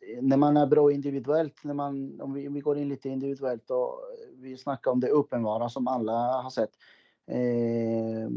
[0.00, 3.08] eh, när man är bra individuellt, när man, om vi, om vi går in lite
[3.08, 4.00] individuellt och
[4.34, 6.70] vi snackar om det uppenbara som alla har sett.
[7.26, 8.30] Eh,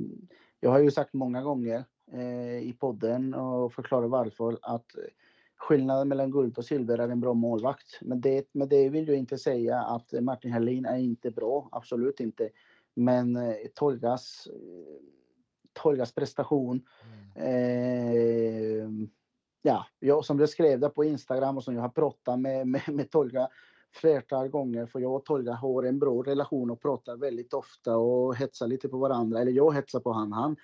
[0.60, 4.88] jag har ju sagt många gånger eh, i podden och förklarat varför att
[5.56, 8.00] skillnaden mellan guld och silver är en bra målvakt.
[8.02, 12.20] Men det, med det vill jag inte säga att Martin Herlin är inte bra, absolut
[12.20, 12.50] inte.
[12.94, 15.19] Men eh, Tolgas, eh,
[15.74, 18.90] Tolgas prestation mm Eh,
[19.62, 22.82] ja, jag som jag skrev det på Instagram och som jag har pratat med, med,
[22.88, 23.48] med Tolga
[23.94, 28.36] flertal gånger för jag och Tolga har en bra relation och pratar väldigt ofta och
[28.36, 29.40] hetsar lite på varandra.
[29.42, 30.34] Eller jag hetsar på han.
[30.34, 30.56] han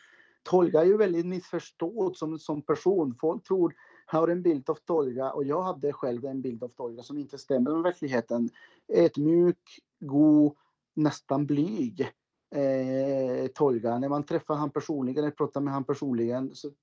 [0.43, 3.15] Tolga är ju väldigt missförstådd som, som person.
[3.21, 3.73] Folk tror
[4.05, 7.37] har en bild av Tolga och jag hade själv en bild av Tolga som inte
[7.37, 8.49] stämmer med verkligheten.
[8.93, 10.55] Ett mjuk, god,
[10.93, 12.11] nästan blyg
[12.51, 13.99] eh, Tolga.
[13.99, 16.73] När man träffar han personligen, eller pratar med han personligen, så, eh,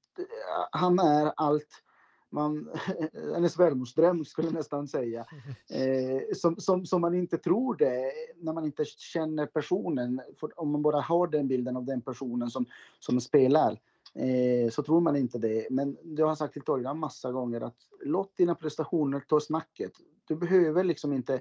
[0.71, 1.83] han är allt
[2.33, 2.71] man,
[3.37, 5.27] en svärmorsdröm skulle jag nästan säga.
[5.71, 10.21] Eh, som, som, som man inte tror det när man inte känner personen.
[10.41, 12.67] För om man bara har den bilden av den personen som,
[13.01, 13.81] som spelar
[14.15, 15.67] eh, så tror man inte det.
[15.71, 19.93] Men jag har sagt till Tolga massa gånger att låt dina prestationer ta snacket.
[20.29, 21.41] Du behöver liksom inte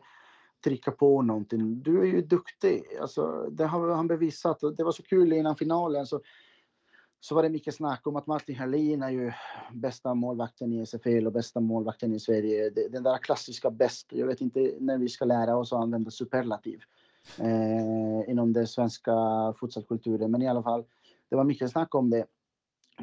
[0.63, 1.81] trycka på någonting.
[1.83, 2.83] Du är ju duktig.
[3.01, 4.59] Alltså, det har han bevisat.
[4.77, 6.05] Det var så kul innan finalen.
[6.05, 6.21] Så,
[7.19, 9.31] så var det mycket snack om att Martin Herlin är ju
[9.73, 12.69] bästa målvakten i SFL och bästa målvakten i Sverige.
[12.69, 14.07] Den där klassiska bäst.
[14.09, 16.81] Jag vet inte när vi ska lära oss att använda superlativ
[17.37, 19.13] eh, inom den svenska
[19.59, 20.31] futsalkulturen.
[20.31, 20.83] Men i alla fall,
[21.29, 22.25] det var mycket snack om det.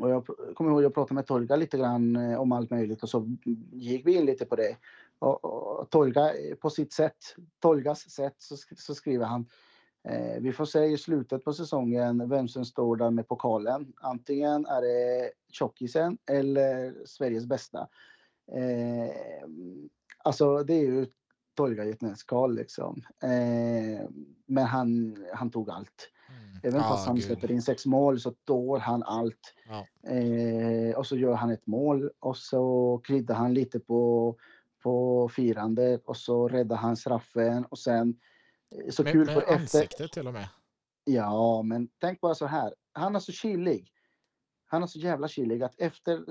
[0.00, 3.02] Och jag kommer ihåg att jag pratade med Tolga lite grann eh, om allt möjligt
[3.02, 3.36] och så
[3.72, 4.76] gick vi in lite på det.
[5.18, 7.16] Och, och Tolga på sitt sätt,
[7.60, 9.46] Tolgas sätt, så, så skriver han
[10.08, 13.92] eh, Vi får se i slutet på säsongen vem som står där med pokalen.
[14.00, 17.88] Antingen är det tjockisen eller Sveriges bästa.
[18.52, 19.48] Eh,
[20.24, 21.06] alltså det är ju
[21.58, 23.02] Tolga i ett nötskal liksom.
[23.22, 24.08] Eh,
[24.46, 26.10] men han, han tog allt.
[26.28, 26.60] Mm.
[26.62, 29.54] Även fast han släpper in sex mål så tål han allt.
[29.68, 30.10] Ja.
[30.10, 34.36] Eh, och så gör han ett mål och så kryddar han lite på,
[34.88, 38.20] på firandet och så räddar han straffen och sen
[38.74, 40.08] eh, så med, kul med för ansiktet efter...
[40.08, 40.48] till och med.
[41.04, 42.74] Ja, men tänk bara så här.
[42.92, 43.92] Han är så kylig.
[44.66, 46.24] Han är så jävla kylig att efter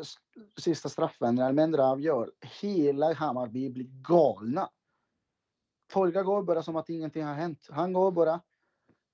[0.60, 4.70] sista straffen när Almendra avgör, hela Hammarby blir galna.
[5.94, 7.68] Tolga går bara som att ingenting har hänt.
[7.70, 8.42] Han går bara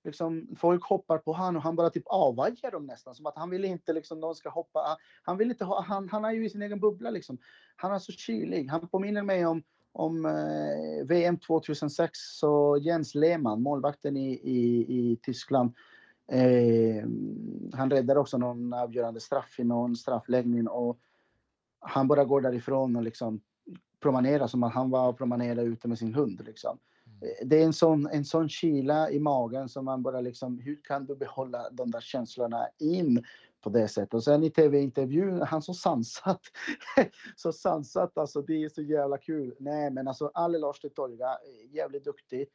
[0.03, 3.15] liksom, folk hoppar på han och han bara typ avvajar dem nästan.
[3.15, 4.79] Som att han vill inte liksom de ska hoppa.
[4.79, 7.37] Ah, han vill inte ha, han, han är ju i sin egen bubbla liksom.
[7.75, 8.67] Han är så kylig.
[8.69, 15.19] Han påminner mig om, om eh, VM 2006 så Jens Lehmann, målvakten i, i, i
[15.21, 15.73] Tyskland,
[16.31, 17.07] eh,
[17.73, 20.99] han räddar också någon avgörande straff i någon straffläggning och
[21.79, 23.41] han bara går därifrån och liksom
[23.99, 26.41] promenerar som att han var och promenerade ute med sin hund.
[26.45, 26.79] Liksom.
[27.45, 31.05] Det är en sån, en sån kyla i magen som man bara liksom, hur kan
[31.05, 33.23] du behålla de där känslorna in
[33.61, 34.13] på det sättet?
[34.13, 36.41] Och sen i tv-intervjun, han så sansat.
[37.35, 39.55] så sansat alltså, det är så jävla kul.
[39.59, 42.47] Nej men alltså, alle Lars de Tolga, eh, jävligt duktig.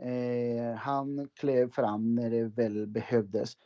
[0.00, 3.56] Eh, han klev fram när det väl behövdes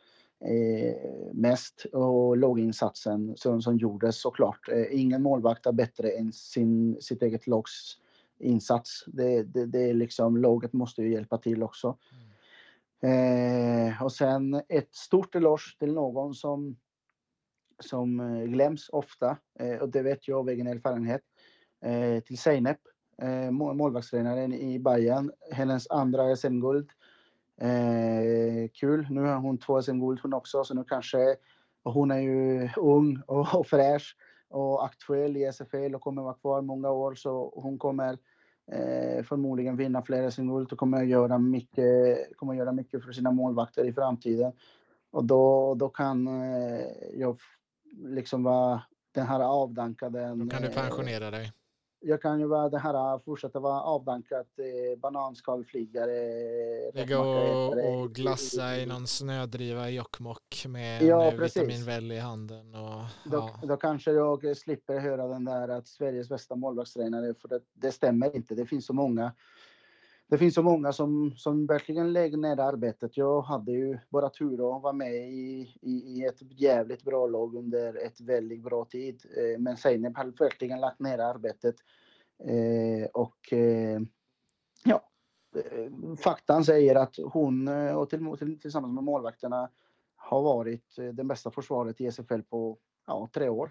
[0.44, 4.68] eh, mest och låginsatsen som, som gjordes såklart.
[4.68, 7.96] Eh, ingen målvakt är bättre än sin, sitt eget lags
[8.38, 9.04] insats.
[9.06, 11.98] Det, det, det är liksom, laget måste ju hjälpa till också.
[13.02, 13.88] Mm.
[13.88, 16.76] Eh, och sen ett stort eloge till någon som,
[17.78, 21.22] som eh, glöms ofta eh, och det vet jag av egen erfarenhet.
[21.84, 22.80] Eh, till Zeynep,
[23.22, 25.32] eh, målvaktstränaren i Bayern.
[25.52, 26.90] Hennes andra SM-guld
[27.60, 29.06] Eh, kul.
[29.10, 31.36] Nu har hon två SM-guld hon också, så nu kanske
[31.84, 34.16] hon är ju ung och, och fräsch
[34.56, 38.18] och aktuell i SFL och kommer vara kvar många år så hon kommer
[38.72, 43.84] eh, förmodligen vinna fler SM-guld och kommer göra mycket, kommer göra mycket för sina målvakter
[43.84, 44.52] i framtiden.
[45.10, 47.40] Och då, då kan eh, jag
[47.96, 50.34] liksom vara den här avdankade.
[50.34, 51.52] Då kan du pensionera dig
[52.06, 56.92] jag kan ju vara det här, fortsätta vara avdankat eh, bananskalflygare.
[56.94, 62.74] Ligga och, och glassa i någon snödriva i Jokkmokk med ja, en vitaminväll i handen.
[62.74, 63.66] Och, då, ja.
[63.66, 68.36] då kanske jag slipper höra den där att Sveriges bästa målvaktstränare, för det, det stämmer
[68.36, 68.54] inte.
[68.54, 69.32] Det finns så många
[70.28, 73.16] det finns så många som, som verkligen lägger ner arbetet.
[73.16, 77.54] Jag hade ju bara tur att vara med i, i, i ett jävligt bra lag
[77.54, 79.22] under ett väldigt bra tid.
[79.36, 81.74] Eh, men Zeynep har verkligen lagt ner arbetet.
[82.44, 84.00] Eh, och eh,
[84.84, 85.08] ja,
[86.18, 89.70] faktan säger att hon och till, tillsammans med målvakterna
[90.16, 93.70] har varit den bästa försvaret i SFL på ja, tre år.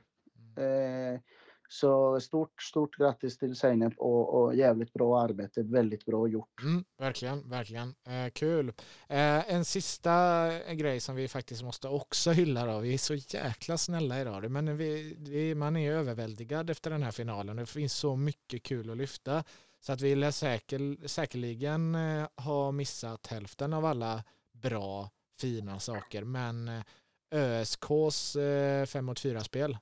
[0.58, 1.20] Mm.
[1.70, 5.64] Så stort, stort grattis till Zeynep och, och jävligt bra arbete.
[5.64, 6.62] Väldigt bra gjort.
[6.64, 7.96] Mm, verkligen, verkligen.
[8.08, 8.74] Eh, kul.
[9.10, 12.80] Eh, en sista eh, grej som vi faktiskt måste också hylla då.
[12.80, 14.52] Vi är så jäkla snälla idag.
[14.52, 17.56] Men vi, vi, man är överväldigad efter den här finalen.
[17.56, 19.44] Det finns så mycket kul att lyfta.
[19.86, 26.24] Så att vi lär säker, säkerligen eh, ha missat hälften av alla bra, fina saker.
[26.24, 26.84] Men eh,
[27.32, 29.78] ÖSKs eh, 5 mot 4-spel,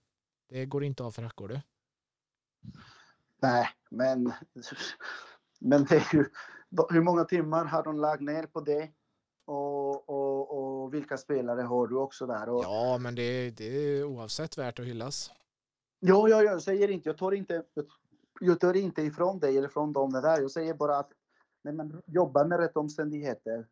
[0.50, 1.62] det går inte av för hackor du.
[3.44, 4.34] Nej, men,
[5.60, 6.26] men det är ju,
[6.90, 8.92] hur många timmar har de lagt ner på det?
[9.46, 12.50] Och, och, och vilka spelare har du också där?
[12.50, 15.32] Och, ja, men det, det är oavsett värt att hyllas.
[16.00, 17.64] Ja, ja, jag säger inte, jag tar inte,
[18.40, 20.42] jag tar inte ifrån dig eller från dem det där.
[20.42, 21.12] Jag säger bara att
[21.64, 23.68] när man jobbar med rätt omständigheter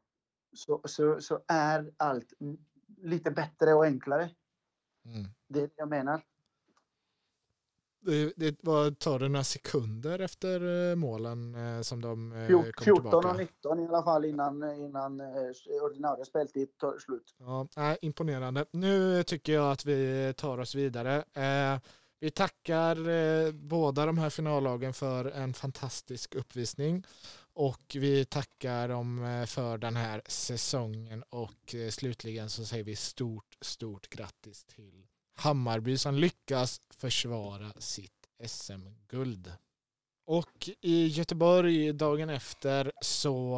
[0.54, 2.34] så, så, så är allt
[2.98, 4.30] lite bättre och enklare.
[5.06, 5.28] Mm.
[5.48, 6.22] Det är det jag menar.
[8.04, 12.64] Det, det var, tar det några sekunder efter eh, målen eh, som de eh, kom
[12.64, 13.12] 14 tillbaka?
[13.12, 15.22] 14 och 19 i alla fall innan, innan
[15.82, 17.36] ordinarie speltid tar slut.
[17.40, 18.66] Ja, imponerande.
[18.72, 21.24] Nu tycker jag att vi tar oss vidare.
[22.20, 27.06] Vi tackar båda de här finallagen för en fantastisk uppvisning
[27.54, 34.10] och vi tackar dem för den här säsongen och slutligen så säger vi stort, stort
[34.10, 39.52] grattis till Hammarby som lyckas försvara sitt SM-guld.
[40.26, 43.56] Och i Göteborg dagen efter så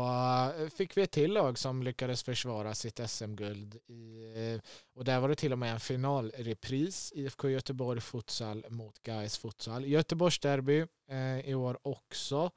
[0.60, 3.76] eh, fick vi ett till lag som lyckades försvara sitt SM-guld.
[3.76, 4.62] Eh,
[4.96, 7.14] och där var det till och med en finalrepris.
[7.16, 9.86] IFK Göteborg futsal mot Gais futsal.
[9.86, 12.52] Göteborgs derby eh, i år också.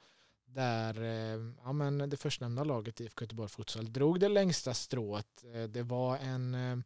[0.45, 5.43] Där eh, ja, men det förstnämnda laget IFK Göteborg futsal drog det längsta strået.
[5.69, 6.83] Det var en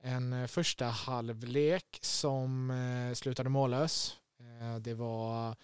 [0.00, 4.16] en eh, första halvlek som eh, slutade mållös.
[4.40, 5.56] Eh, det var,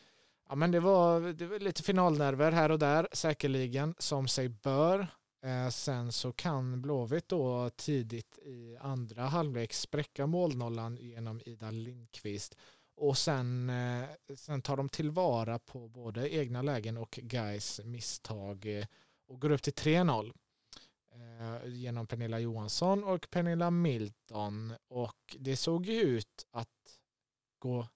[0.49, 5.07] ja, men det var, det var lite finalnerver här och där säkerligen som sig bör.
[5.71, 12.57] Sen så kan Blåvitt då tidigt i andra halvlek spräcka målnollan genom Ida Lindqvist
[12.97, 13.73] och sen,
[14.37, 18.87] sen tar de tillvara på både egna lägen och Guys misstag
[19.29, 20.33] och går upp till 3-0
[21.15, 26.69] Eh, genom Pernilla Johansson och Pernilla Milton och det såg ju ut att
[27.59, 27.89] gå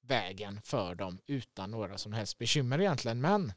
[0.00, 3.52] vägen för dem utan några som helst bekymmer egentligen men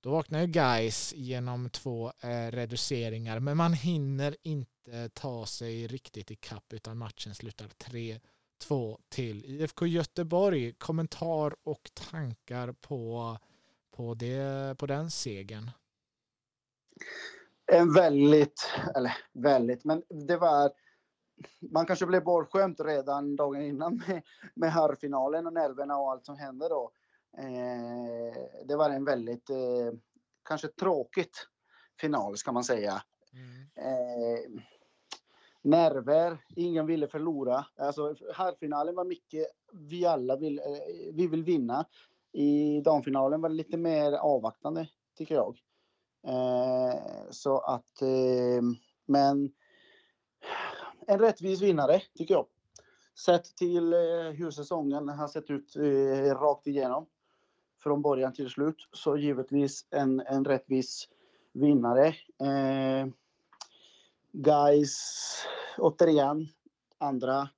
[0.00, 6.30] då vaknar ju guys genom två eh, reduceringar men man hinner inte ta sig riktigt
[6.30, 10.72] i kapp utan matchen slutar 3-2 till IFK Göteborg.
[10.72, 13.38] Kommentar och tankar på,
[13.90, 15.70] på, det, på den segern?
[17.72, 20.72] En väldigt, eller väldigt, men det var
[21.60, 24.22] man kanske blev bortskämd redan dagen innan med,
[24.54, 26.92] med herrfinalen och nerverna och allt som hände då.
[27.38, 29.92] Eh, det var en väldigt, eh,
[30.42, 31.48] kanske tråkigt
[32.00, 33.02] final ska man säga.
[33.32, 33.86] Mm.
[33.86, 34.62] Eh,
[35.62, 37.66] nerver, ingen ville förlora.
[37.76, 41.86] Alltså herrfinalen var mycket, vi alla vill, eh, vi vill vinna.
[42.32, 45.58] I damfinalen var det lite mer avvaktande, tycker jag.
[46.26, 48.62] Eh, så att, eh,
[49.06, 49.52] men
[51.06, 52.46] en rättvis vinnare, tycker jag.
[53.24, 57.06] Sett till eh, hur säsongen har sett ut eh, rakt igenom
[57.82, 61.08] från början till slut, så givetvis en, en rättvis
[61.52, 62.06] vinnare.
[62.40, 63.08] Eh,
[64.32, 65.46] guys,
[65.78, 66.48] återigen,
[66.98, 67.48] andra,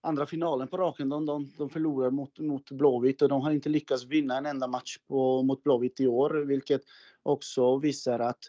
[0.00, 1.08] andra finalen på raken.
[1.08, 4.66] De, de, de förlorar mot, mot Blåvitt och de har inte lyckats vinna en enda
[4.66, 6.82] match på, mot Blåvitt i år, vilket
[7.24, 8.44] också visar att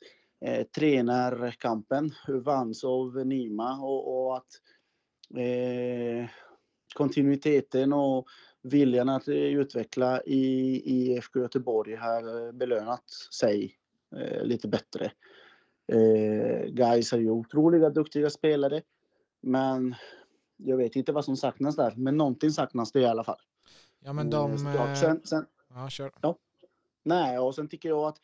[0.46, 4.62] eh, tränarkampen vanns av Nima och, och att
[5.38, 6.30] eh,
[6.96, 8.28] kontinuiteten och
[8.62, 13.76] viljan att utveckla i, IFK Göteborg har belönat sig
[14.16, 15.12] eh, lite bättre.
[15.88, 18.82] Eh, guys är ju otroliga duktiga spelare,
[19.42, 19.96] men
[20.58, 23.42] jag vet inte vad som saknas där, men någonting saknas det i alla fall.
[24.00, 24.68] Ja, men de...
[24.68, 26.12] Eh, sen, sen, ja, kör.
[26.22, 26.38] Ja.
[27.04, 28.18] Nej, och sen tycker jag att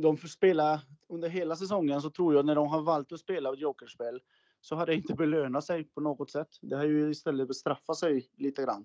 [0.00, 3.54] de får spela under hela säsongen så tror jag när de har valt att spela
[3.54, 4.20] jokerspel
[4.60, 6.48] så har det inte belönat sig på något sätt.
[6.60, 8.84] Det har ju istället bestraffat sig lite grann.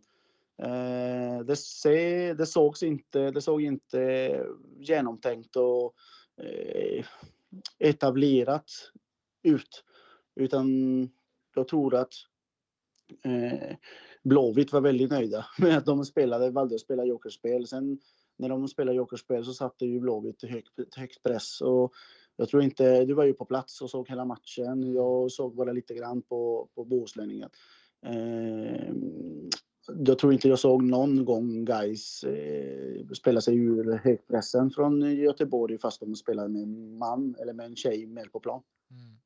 [0.58, 4.46] Eh, det, se, det sågs inte, det såg inte
[4.80, 5.94] genomtänkt och
[6.42, 7.06] eh,
[7.80, 8.72] etablerat
[9.44, 9.84] ut.
[10.36, 10.68] Utan
[11.56, 12.14] jag tror att
[13.24, 13.76] eh,
[14.24, 17.68] Blåvitt var väldigt nöjda med att de spelade, valde att spela jokerspel.
[17.68, 18.00] Sen
[18.38, 21.62] när de spelade jokerspel så satte ju Blåvitt högt, högt press.
[21.62, 21.94] Och
[22.36, 24.94] jag tror inte, du var ju på plats och såg hela matchen.
[24.94, 27.50] Jag såg bara lite grann på, på Bohuslänningen.
[28.06, 28.94] Eh,
[29.98, 35.78] jag tror inte jag såg någon gång guys eh, spela sig ur högpressen från Göteborg
[35.78, 38.62] fast de spelade med en man eller med en tjej mer på plan.
[38.92, 39.18] Mm.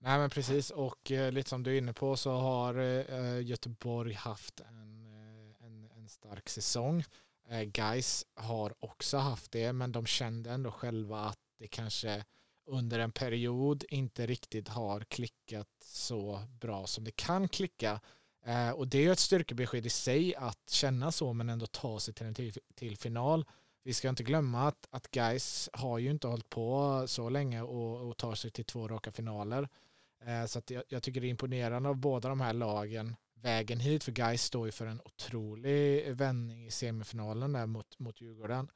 [0.00, 4.12] Nej men precis och eh, lite som du är inne på så har eh, Göteborg
[4.12, 7.04] haft en, eh, en, en stark säsong.
[7.48, 12.24] Eh, guys har också haft det men de kände ändå själva att det kanske
[12.66, 18.00] under en period inte riktigt har klickat så bra som det kan klicka.
[18.44, 22.00] Eh, och det är ju ett styrkebesked i sig att känna så men ändå ta
[22.00, 23.44] sig till en till, till final.
[23.82, 28.08] Vi ska inte glömma att, att guys har ju inte hållit på så länge och,
[28.08, 29.68] och tar sig till två raka finaler.
[30.24, 33.80] Eh, så så jag, jag, tycker det är imponerande av båda de här lagen vägen
[33.80, 38.68] hit för guys står ju för en otrolig vändning i semifinalen där mot, mot Djurgården.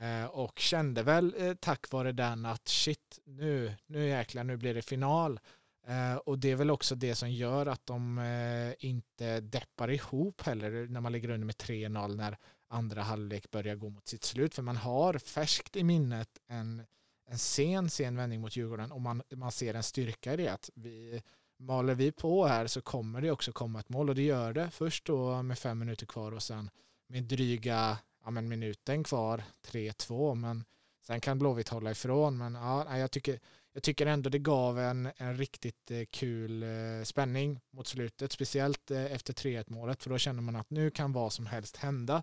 [0.00, 4.74] Eh, och kände väl eh, tack vare den att shit, nu, nu jäklar, nu blir
[4.74, 5.40] det final.
[5.86, 10.42] Eh, och det är väl också det som gör att de eh, inte deppar ihop
[10.42, 12.36] heller när man ligger under med 3-0 när
[12.68, 14.54] andra halvlek börjar gå mot sitt slut.
[14.54, 16.82] För man har färskt i minnet en,
[17.26, 20.70] en sen, sen vändning mot Djurgården och man, man ser en styrka i det att
[20.74, 21.22] vi
[21.58, 24.70] maler vi på här så kommer det också komma ett mål och det gör det
[24.70, 26.70] först då med fem minuter kvar och sen
[27.08, 30.64] med dryga ja, men minuten kvar, 3-2, men
[31.06, 32.38] sen kan Blåvitt hålla ifrån.
[32.38, 33.40] Men ja, jag tycker,
[33.72, 38.90] jag tycker ändå det gav en, en riktigt eh, kul eh, spänning mot slutet, speciellt
[38.90, 42.22] eh, efter 3-1 målet, för då känner man att nu kan vad som helst hända.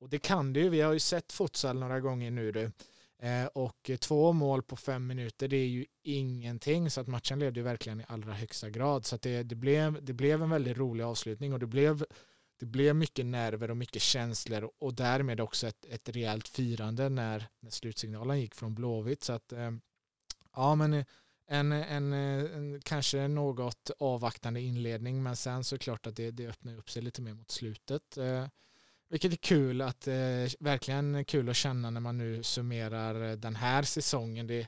[0.00, 2.70] Och det kan det ju, vi har ju sett futsal några gånger nu du.
[3.22, 6.90] Eh, och två mål på fem minuter, det är ju ingenting.
[6.90, 9.06] Så att matchen levde ju verkligen i allra högsta grad.
[9.06, 12.04] Så att det, det, blev, det blev en väldigt rolig avslutning och det blev
[12.62, 17.48] det blev mycket nerver och mycket känslor och därmed också ett, ett rejält firande när,
[17.60, 19.22] när slutsignalen gick från Blåvitt.
[19.22, 19.70] Så att, eh,
[20.56, 21.04] ja, men
[21.46, 26.76] en, en, en, kanske något avvaktande inledning, men sen så klart att det, det öppnar
[26.76, 28.16] upp sig lite mer mot slutet.
[28.16, 28.46] Eh,
[29.12, 30.14] vilket är kul att, eh,
[30.60, 34.46] verkligen kul att känna när man nu summerar eh, den här säsongen.
[34.46, 34.66] Det är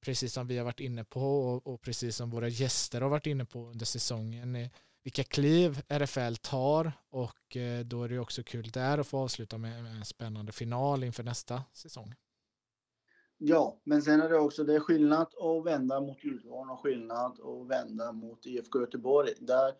[0.00, 3.26] precis som vi har varit inne på och, och precis som våra gäster har varit
[3.26, 4.68] inne på under säsongen eh,
[5.04, 9.58] vilka kliv RFL tar och eh, då är det också kul där att få avsluta
[9.58, 12.14] med en spännande final inför nästa säsong.
[13.38, 17.40] Ja, men sen är det också det är skillnad att vända mot Djurgården och skillnad
[17.40, 19.32] att vända mot IFK Göteborg.
[19.40, 19.72] Där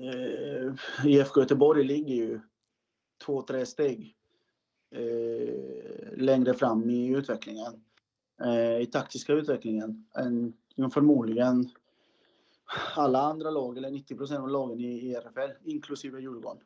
[0.00, 0.74] eh,
[1.06, 2.40] IFK Göteborg ligger ju
[3.24, 4.14] två, tre steg
[4.94, 7.84] eh, längre fram i utvecklingen.
[8.44, 10.52] Eh, I taktiska utvecklingen än
[10.90, 11.70] förmodligen
[12.96, 16.62] alla andra lag, eller 90 procent av lagen i, RFL, inklusive Djurgården.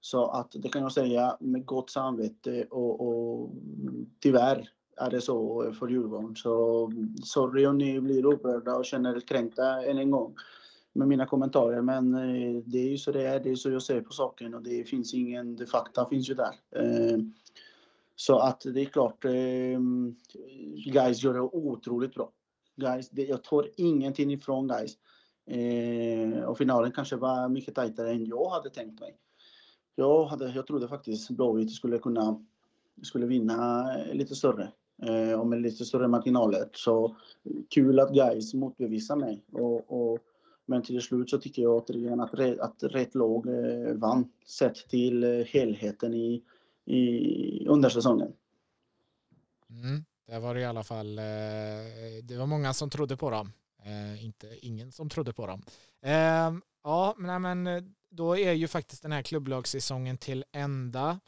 [0.00, 3.50] Så att det kan jag säga med gott samvete och, och
[4.20, 6.36] tyvärr är det så för Djurgården.
[6.36, 6.92] Så
[7.24, 10.34] sorry om ni blir upprörda och känner er kränkta än en gång
[10.98, 11.82] med mina kommentarer.
[11.82, 13.40] Men eh, det är ju så det är.
[13.40, 16.34] Det är så jag ser på saken och det finns ingen, de fakta finns ju
[16.34, 16.54] där.
[16.70, 17.18] Eh,
[18.16, 19.80] så att det är klart, eh,
[20.92, 22.32] guys gör det otroligt bra.
[22.76, 24.98] Guys, jag tar ingenting ifrån guys.
[26.46, 29.16] och finalen kanske var mycket tajtare än jag hade tänkt mig.
[29.96, 32.44] Jag, hade, jag trodde faktiskt Blåvitt skulle kunna
[33.02, 34.72] skulle vinna lite större
[35.38, 36.68] och med lite större marginaler.
[36.72, 37.16] Så
[37.68, 39.44] kul att guys motbevisar mig.
[39.52, 40.18] Och, och
[40.68, 45.24] men till slut så tycker jag återigen att, att rätt lag eh, vann sett till
[45.24, 46.42] eh, helheten i,
[46.84, 48.32] i, under säsongen.
[49.70, 51.24] Mm, det var i alla fall, eh,
[52.22, 53.52] det var många som trodde på dem.
[53.84, 55.62] Eh, inte ingen som trodde på dem.
[56.02, 61.20] Ehm, ja, men eh, då är ju faktiskt den här klubblagssäsongen till ända.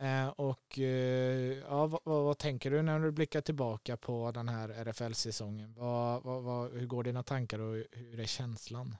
[0.00, 4.68] Eh, och eh, ja, vad, vad, tänker du när du blickar tillbaka på den här
[4.68, 5.74] RFL-säsongen?
[5.76, 8.96] Vad, vad, hur går dina tankar och hur är känslan?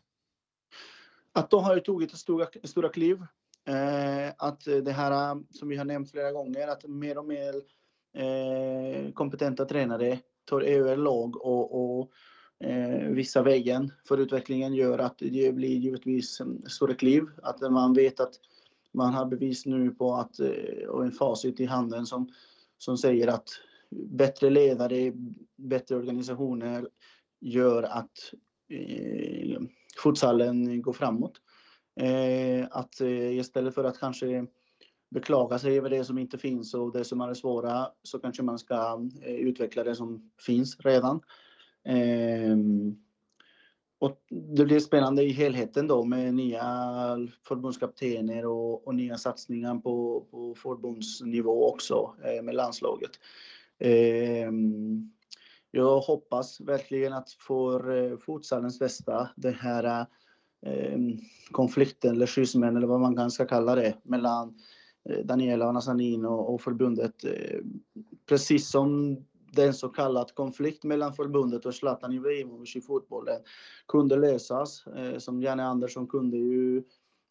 [1.32, 3.16] Att de har tagit stora, stora kliv.
[3.68, 7.55] Eh, att det här som vi har nämnt flera gånger, att mer och mer
[8.14, 12.11] eh, kompetenta tränare tar över lag och, och
[12.66, 17.24] eh, vissa vägen för utvecklingen gör att det blir givetvis mm, stora kliv.
[17.42, 18.34] Att man vet att
[18.97, 22.28] man har bevis nu på att, eh, och en facit i handen som,
[22.78, 23.49] som säger att
[23.90, 25.12] bättre ledare,
[25.57, 26.88] bättre organisationer
[27.40, 28.32] gör att
[28.68, 29.61] eh,
[30.03, 31.40] futsalen går framåt.
[32.01, 34.47] Eh, att eh, istället för att kanske
[35.11, 38.59] beklaga sig över det som inte finns och det som är svåra så kanske man
[38.59, 41.20] ska eh, utveckla det som finns redan.
[41.84, 42.97] Ehm,
[43.99, 44.20] och
[44.57, 46.62] det blir spännande i helheten då med nya
[47.49, 53.11] förbundskaptener och, och nya satsningar på, på förbundsnivå också eh, med landslaget.
[53.78, 54.51] Eh,
[55.70, 60.07] jag hoppas verkligen att för eh, futsalens bästa, den här
[60.66, 60.99] eh,
[61.51, 64.55] konflikten eller schismen eller vad man kan ska kalla det mellan
[65.09, 67.24] eh, Daniela Nazanin och, och förbundet.
[67.24, 67.61] Eh,
[68.28, 69.16] precis som
[69.53, 73.40] den så kallad konflikt mellan förbundet och Zlatan Ibrahimovic i fotbollen
[73.88, 74.86] kunde lösas.
[74.86, 76.82] Eh, som Janne Andersson kunde ju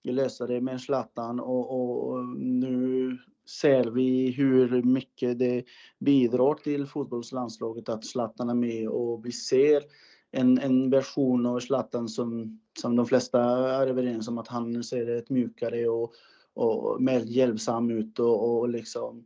[0.04, 3.18] lösa det med Zlatan och, och, nu
[3.62, 5.64] ser vi hur mycket det
[6.00, 9.84] bidrar till fotbollslandslaget att Zlatan är med och vi ser
[10.32, 13.42] en, en version av Zlatan som, som de flesta
[13.82, 16.14] är överens om att han ser ett mjukare och,
[16.54, 19.26] och mer hjälpsam ut och, och liksom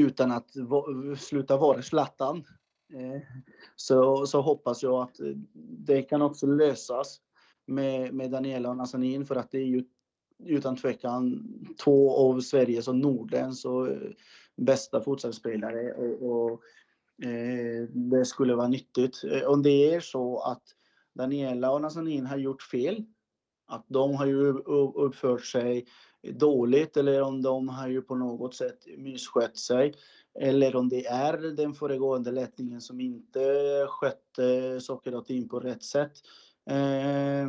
[0.00, 0.50] utan att
[1.18, 2.44] sluta vara Zlatan.
[2.92, 3.22] Eh,
[3.76, 5.32] så, så hoppas jag att eh,
[5.78, 7.20] det kan också lösas
[7.66, 9.84] med, med Daniela och Nazanin för att det är ju
[10.44, 11.48] utan tvekan
[11.84, 14.10] två av Sveriges och Nordens och eh,
[14.56, 16.62] bästa fotbollsspelare och, och
[17.26, 19.22] eh, det skulle vara nyttigt.
[19.46, 20.62] Om det är så att
[21.14, 23.04] Daniela och Nazanin har gjort fel,
[23.66, 24.52] att de har ju
[24.94, 25.86] uppfört sig
[26.32, 29.94] dåligt eller om de har ju på något sätt misskött sig.
[30.40, 33.40] Eller om det är den föregående ledningen som inte
[33.88, 36.12] skötte saker och ting på rätt sätt.
[36.70, 37.48] Eh,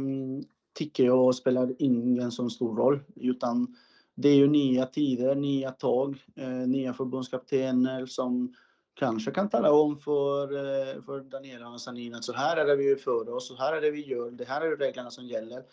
[0.74, 3.00] tycker jag spelar ingen så stor roll.
[3.16, 3.76] Utan
[4.16, 8.54] det är ju nya tider, nya tag, eh, nya förbundskaptener som
[8.94, 12.76] kanske kan tala om för, eh, för Daniela och Sanin att så här är det
[12.76, 15.64] vi för oss, så här är det vi gör, det här är reglerna som gäller.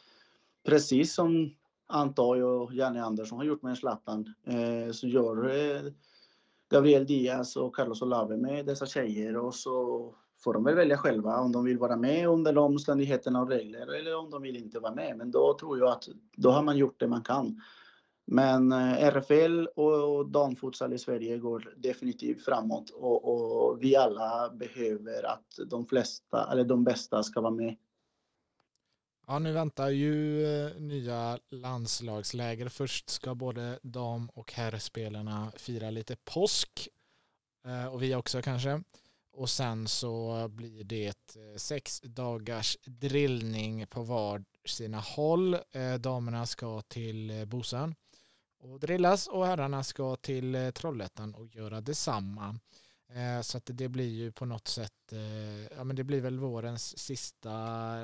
[0.65, 1.55] Precis som
[1.87, 5.83] antar jag Janne Andersson har gjort med Zlatan, eh, så gör eh,
[6.71, 10.15] Gabriel Diaz och Carlos Olave med dessa tjejer och så
[10.45, 13.95] får de väl välja själva om de vill vara med under de omständigheterna och regler
[13.95, 15.17] eller om de vill inte vara med.
[15.17, 17.61] Men då tror jag att då har man gjort det man kan.
[18.27, 25.23] Men eh, RFL och damfutsal i Sverige går definitivt framåt och, och, vi alla behöver
[25.23, 27.77] att de flesta eller de bästa ska vara med.
[29.27, 32.69] Ja, nu väntar ju eh, nya landslagsläger.
[32.69, 36.89] Först ska både dam och herrspelarna fira lite påsk
[37.67, 38.83] eh, och vi också kanske.
[39.33, 45.57] Och sen så blir det eh, sex dagars drillning på var sina håll.
[46.01, 47.95] Damerna ska till Bosön
[48.61, 52.59] och drillas och herrarna ska till Trollhättan och göra detsamma.
[53.15, 56.39] Eh, så att det blir ju på något sätt, eh, ja men det blir väl
[56.39, 57.53] vårens sista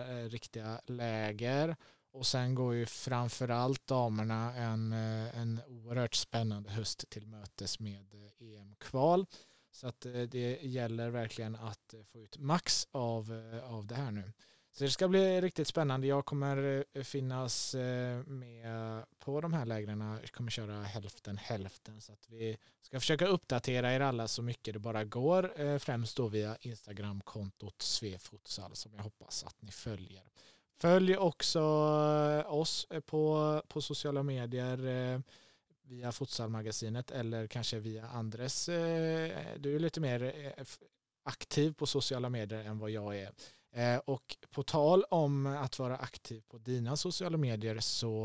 [0.09, 1.77] eh, riktiga läger.
[2.13, 9.27] Och sen går ju framförallt damerna en, en oerhört spännande höst till mötes med EM-kval.
[9.71, 13.33] Så att det gäller verkligen att få ut max av,
[13.65, 14.33] av det här nu.
[14.73, 16.07] Så det ska bli riktigt spännande.
[16.07, 20.01] Jag kommer eh, finnas eh, med på de här lägren.
[20.01, 24.75] Jag kommer köra hälften hälften så att vi ska försöka uppdatera er alla så mycket
[24.75, 25.61] det bara går.
[25.61, 30.23] Eh, främst då via Instagramkontot svefotsal som jag hoppas att ni följer.
[30.81, 31.61] Följ också
[32.47, 35.23] oss på, på sociala medier
[35.83, 38.67] via Futsalmagasinet eller kanske via Andres.
[39.57, 40.53] Du är lite mer
[41.23, 43.31] aktiv på sociala medier än vad jag är.
[43.73, 48.25] Eh, och på tal om att vara aktiv på dina sociala medier så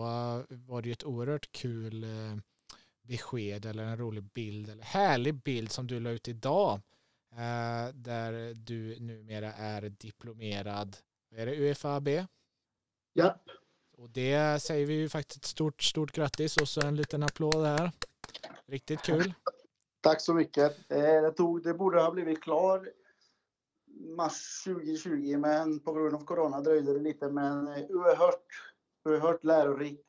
[0.49, 2.37] var det ju ett oerhört kul eh,
[3.01, 6.73] besked eller en rolig bild eller härlig bild som du la ut idag
[7.31, 10.97] eh, där du numera är diplomerad,
[11.35, 12.09] är det UFAB?
[13.13, 13.35] Ja.
[13.97, 17.65] Och det säger vi ju faktiskt ett stort, stort grattis och så en liten applåd
[17.65, 17.91] här.
[18.67, 19.33] Riktigt kul.
[20.01, 20.77] Tack så mycket.
[20.87, 22.89] Det, tog, det borde ha blivit klar
[24.05, 28.45] mars 2020 men på grund av corona dröjde det lite men oerhört,
[29.05, 30.05] oerhört lärorik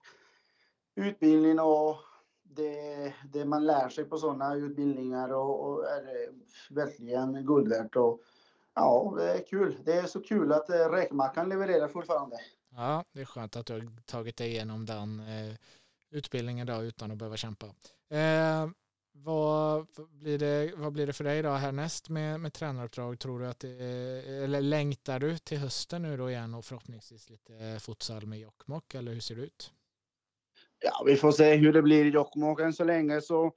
[0.96, 1.96] utbildning och
[2.42, 6.32] det, det man lär sig på sådana utbildningar och, och är eh,
[6.70, 7.96] verkligen guld värt.
[7.96, 8.20] Och,
[8.74, 9.76] ja, det är kul.
[9.84, 12.36] Det är så kul att eh, räkmackan levererar fortfarande.
[12.70, 15.54] Ja, det är skönt att du har tagit dig igenom den eh,
[16.10, 17.66] utbildningen då utan att behöva kämpa.
[18.08, 18.68] Eh,
[19.24, 23.18] vad blir, det, vad blir det för dig då härnäst med, med tränaruppdrag?
[23.18, 23.68] Tror du att det
[24.44, 29.12] eller längtar du till hösten nu då igen och förhoppningsvis lite futsal med Jokkmokk eller
[29.12, 29.72] hur ser det ut?
[30.78, 32.60] Ja, vi får se hur det blir i Jokkmokk.
[32.60, 33.52] Än så länge så,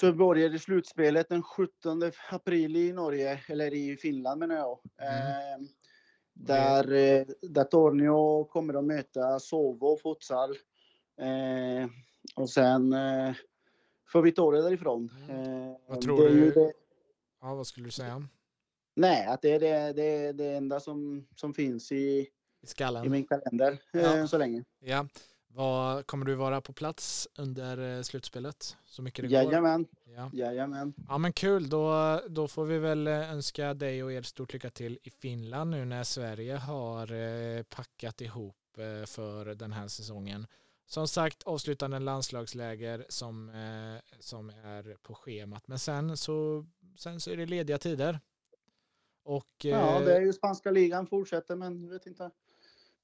[0.00, 4.78] så började slutspelet den 17 april i Norge, eller i Finland menar jag.
[5.00, 5.62] Mm.
[5.62, 5.68] Eh,
[6.32, 10.50] där, eh, där Tornio kommer att möta Sovo futsal.
[11.20, 11.88] Eh,
[12.36, 13.34] och sen eh,
[14.08, 15.10] får vi ta det därifrån.
[15.28, 15.68] Mm.
[15.70, 16.50] Eh, vad tror du?
[16.50, 16.72] Det...
[17.40, 18.28] Ja, vad skulle du säga?
[18.96, 22.28] Nej, att det är det, det, det enda som, som finns i, I,
[22.66, 23.04] skallen.
[23.04, 24.28] i min kalender eh, ja.
[24.28, 24.64] så länge.
[24.80, 25.06] Ja.
[25.48, 28.76] Vad, kommer du vara på plats under eh, slutspelet?
[28.84, 29.82] Så mycket det Jajamän.
[29.82, 30.14] går?
[30.14, 30.30] Ja.
[30.32, 30.94] Jajamän.
[31.08, 34.98] Ja men kul, då, då får vi väl önska dig och er stort lycka till
[35.02, 38.56] i Finland nu när Sverige har packat ihop
[39.06, 40.46] för den här säsongen.
[40.86, 45.68] Som sagt, avslutande landslagsläger som, eh, som är på schemat.
[45.68, 46.66] Men sen så,
[46.96, 48.20] sen så är det lediga tider.
[49.24, 52.30] Och, ja, det är ju spanska ligan fortsätter, men jag vet inte.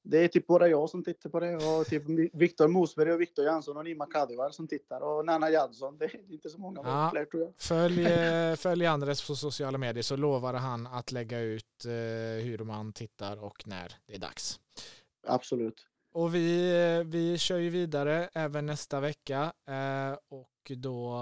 [0.05, 2.03] Det är typ bara jag som tittar på det och typ
[2.33, 5.99] Viktor Mosberg och Viktor Jansson och Nima Kadivar som tittar och Nanna Jansson.
[5.99, 7.53] Det är inte så många ja, fler tror jag.
[7.57, 11.91] Följ, eh, följ Andres på sociala medier så lovar han att lägga ut eh,
[12.45, 14.61] hur man tittar och när det är dags.
[15.27, 15.87] Absolut.
[16.13, 21.19] Och vi, vi kör ju vidare även nästa vecka eh, och då,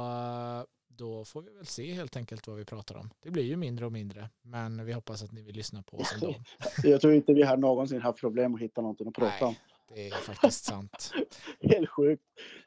[0.88, 3.10] då får vi väl se helt enkelt vad vi pratar om.
[3.20, 6.14] Det blir ju mindre och mindre, men vi hoppas att ni vill lyssna på oss
[6.14, 6.34] ändå.
[6.82, 9.54] Jag tror inte vi har någonsin haft problem att hitta någonting att prata om.
[9.94, 11.12] det är faktiskt sant.
[11.60, 12.22] Helt sjukt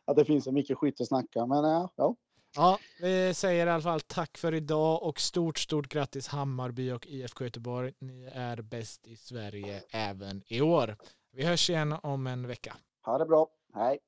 [0.05, 1.63] att det finns så mycket skit att snacka, men
[1.95, 2.15] ja.
[2.55, 7.07] Ja, vi säger i alla fall tack för idag och stort, stort grattis Hammarby och
[7.07, 7.93] IFK Göteborg.
[7.99, 10.95] Ni är bäst i Sverige även i år.
[11.35, 12.75] Vi hörs igen om en vecka.
[13.05, 13.47] Ha det bra.
[13.73, 13.99] Hej.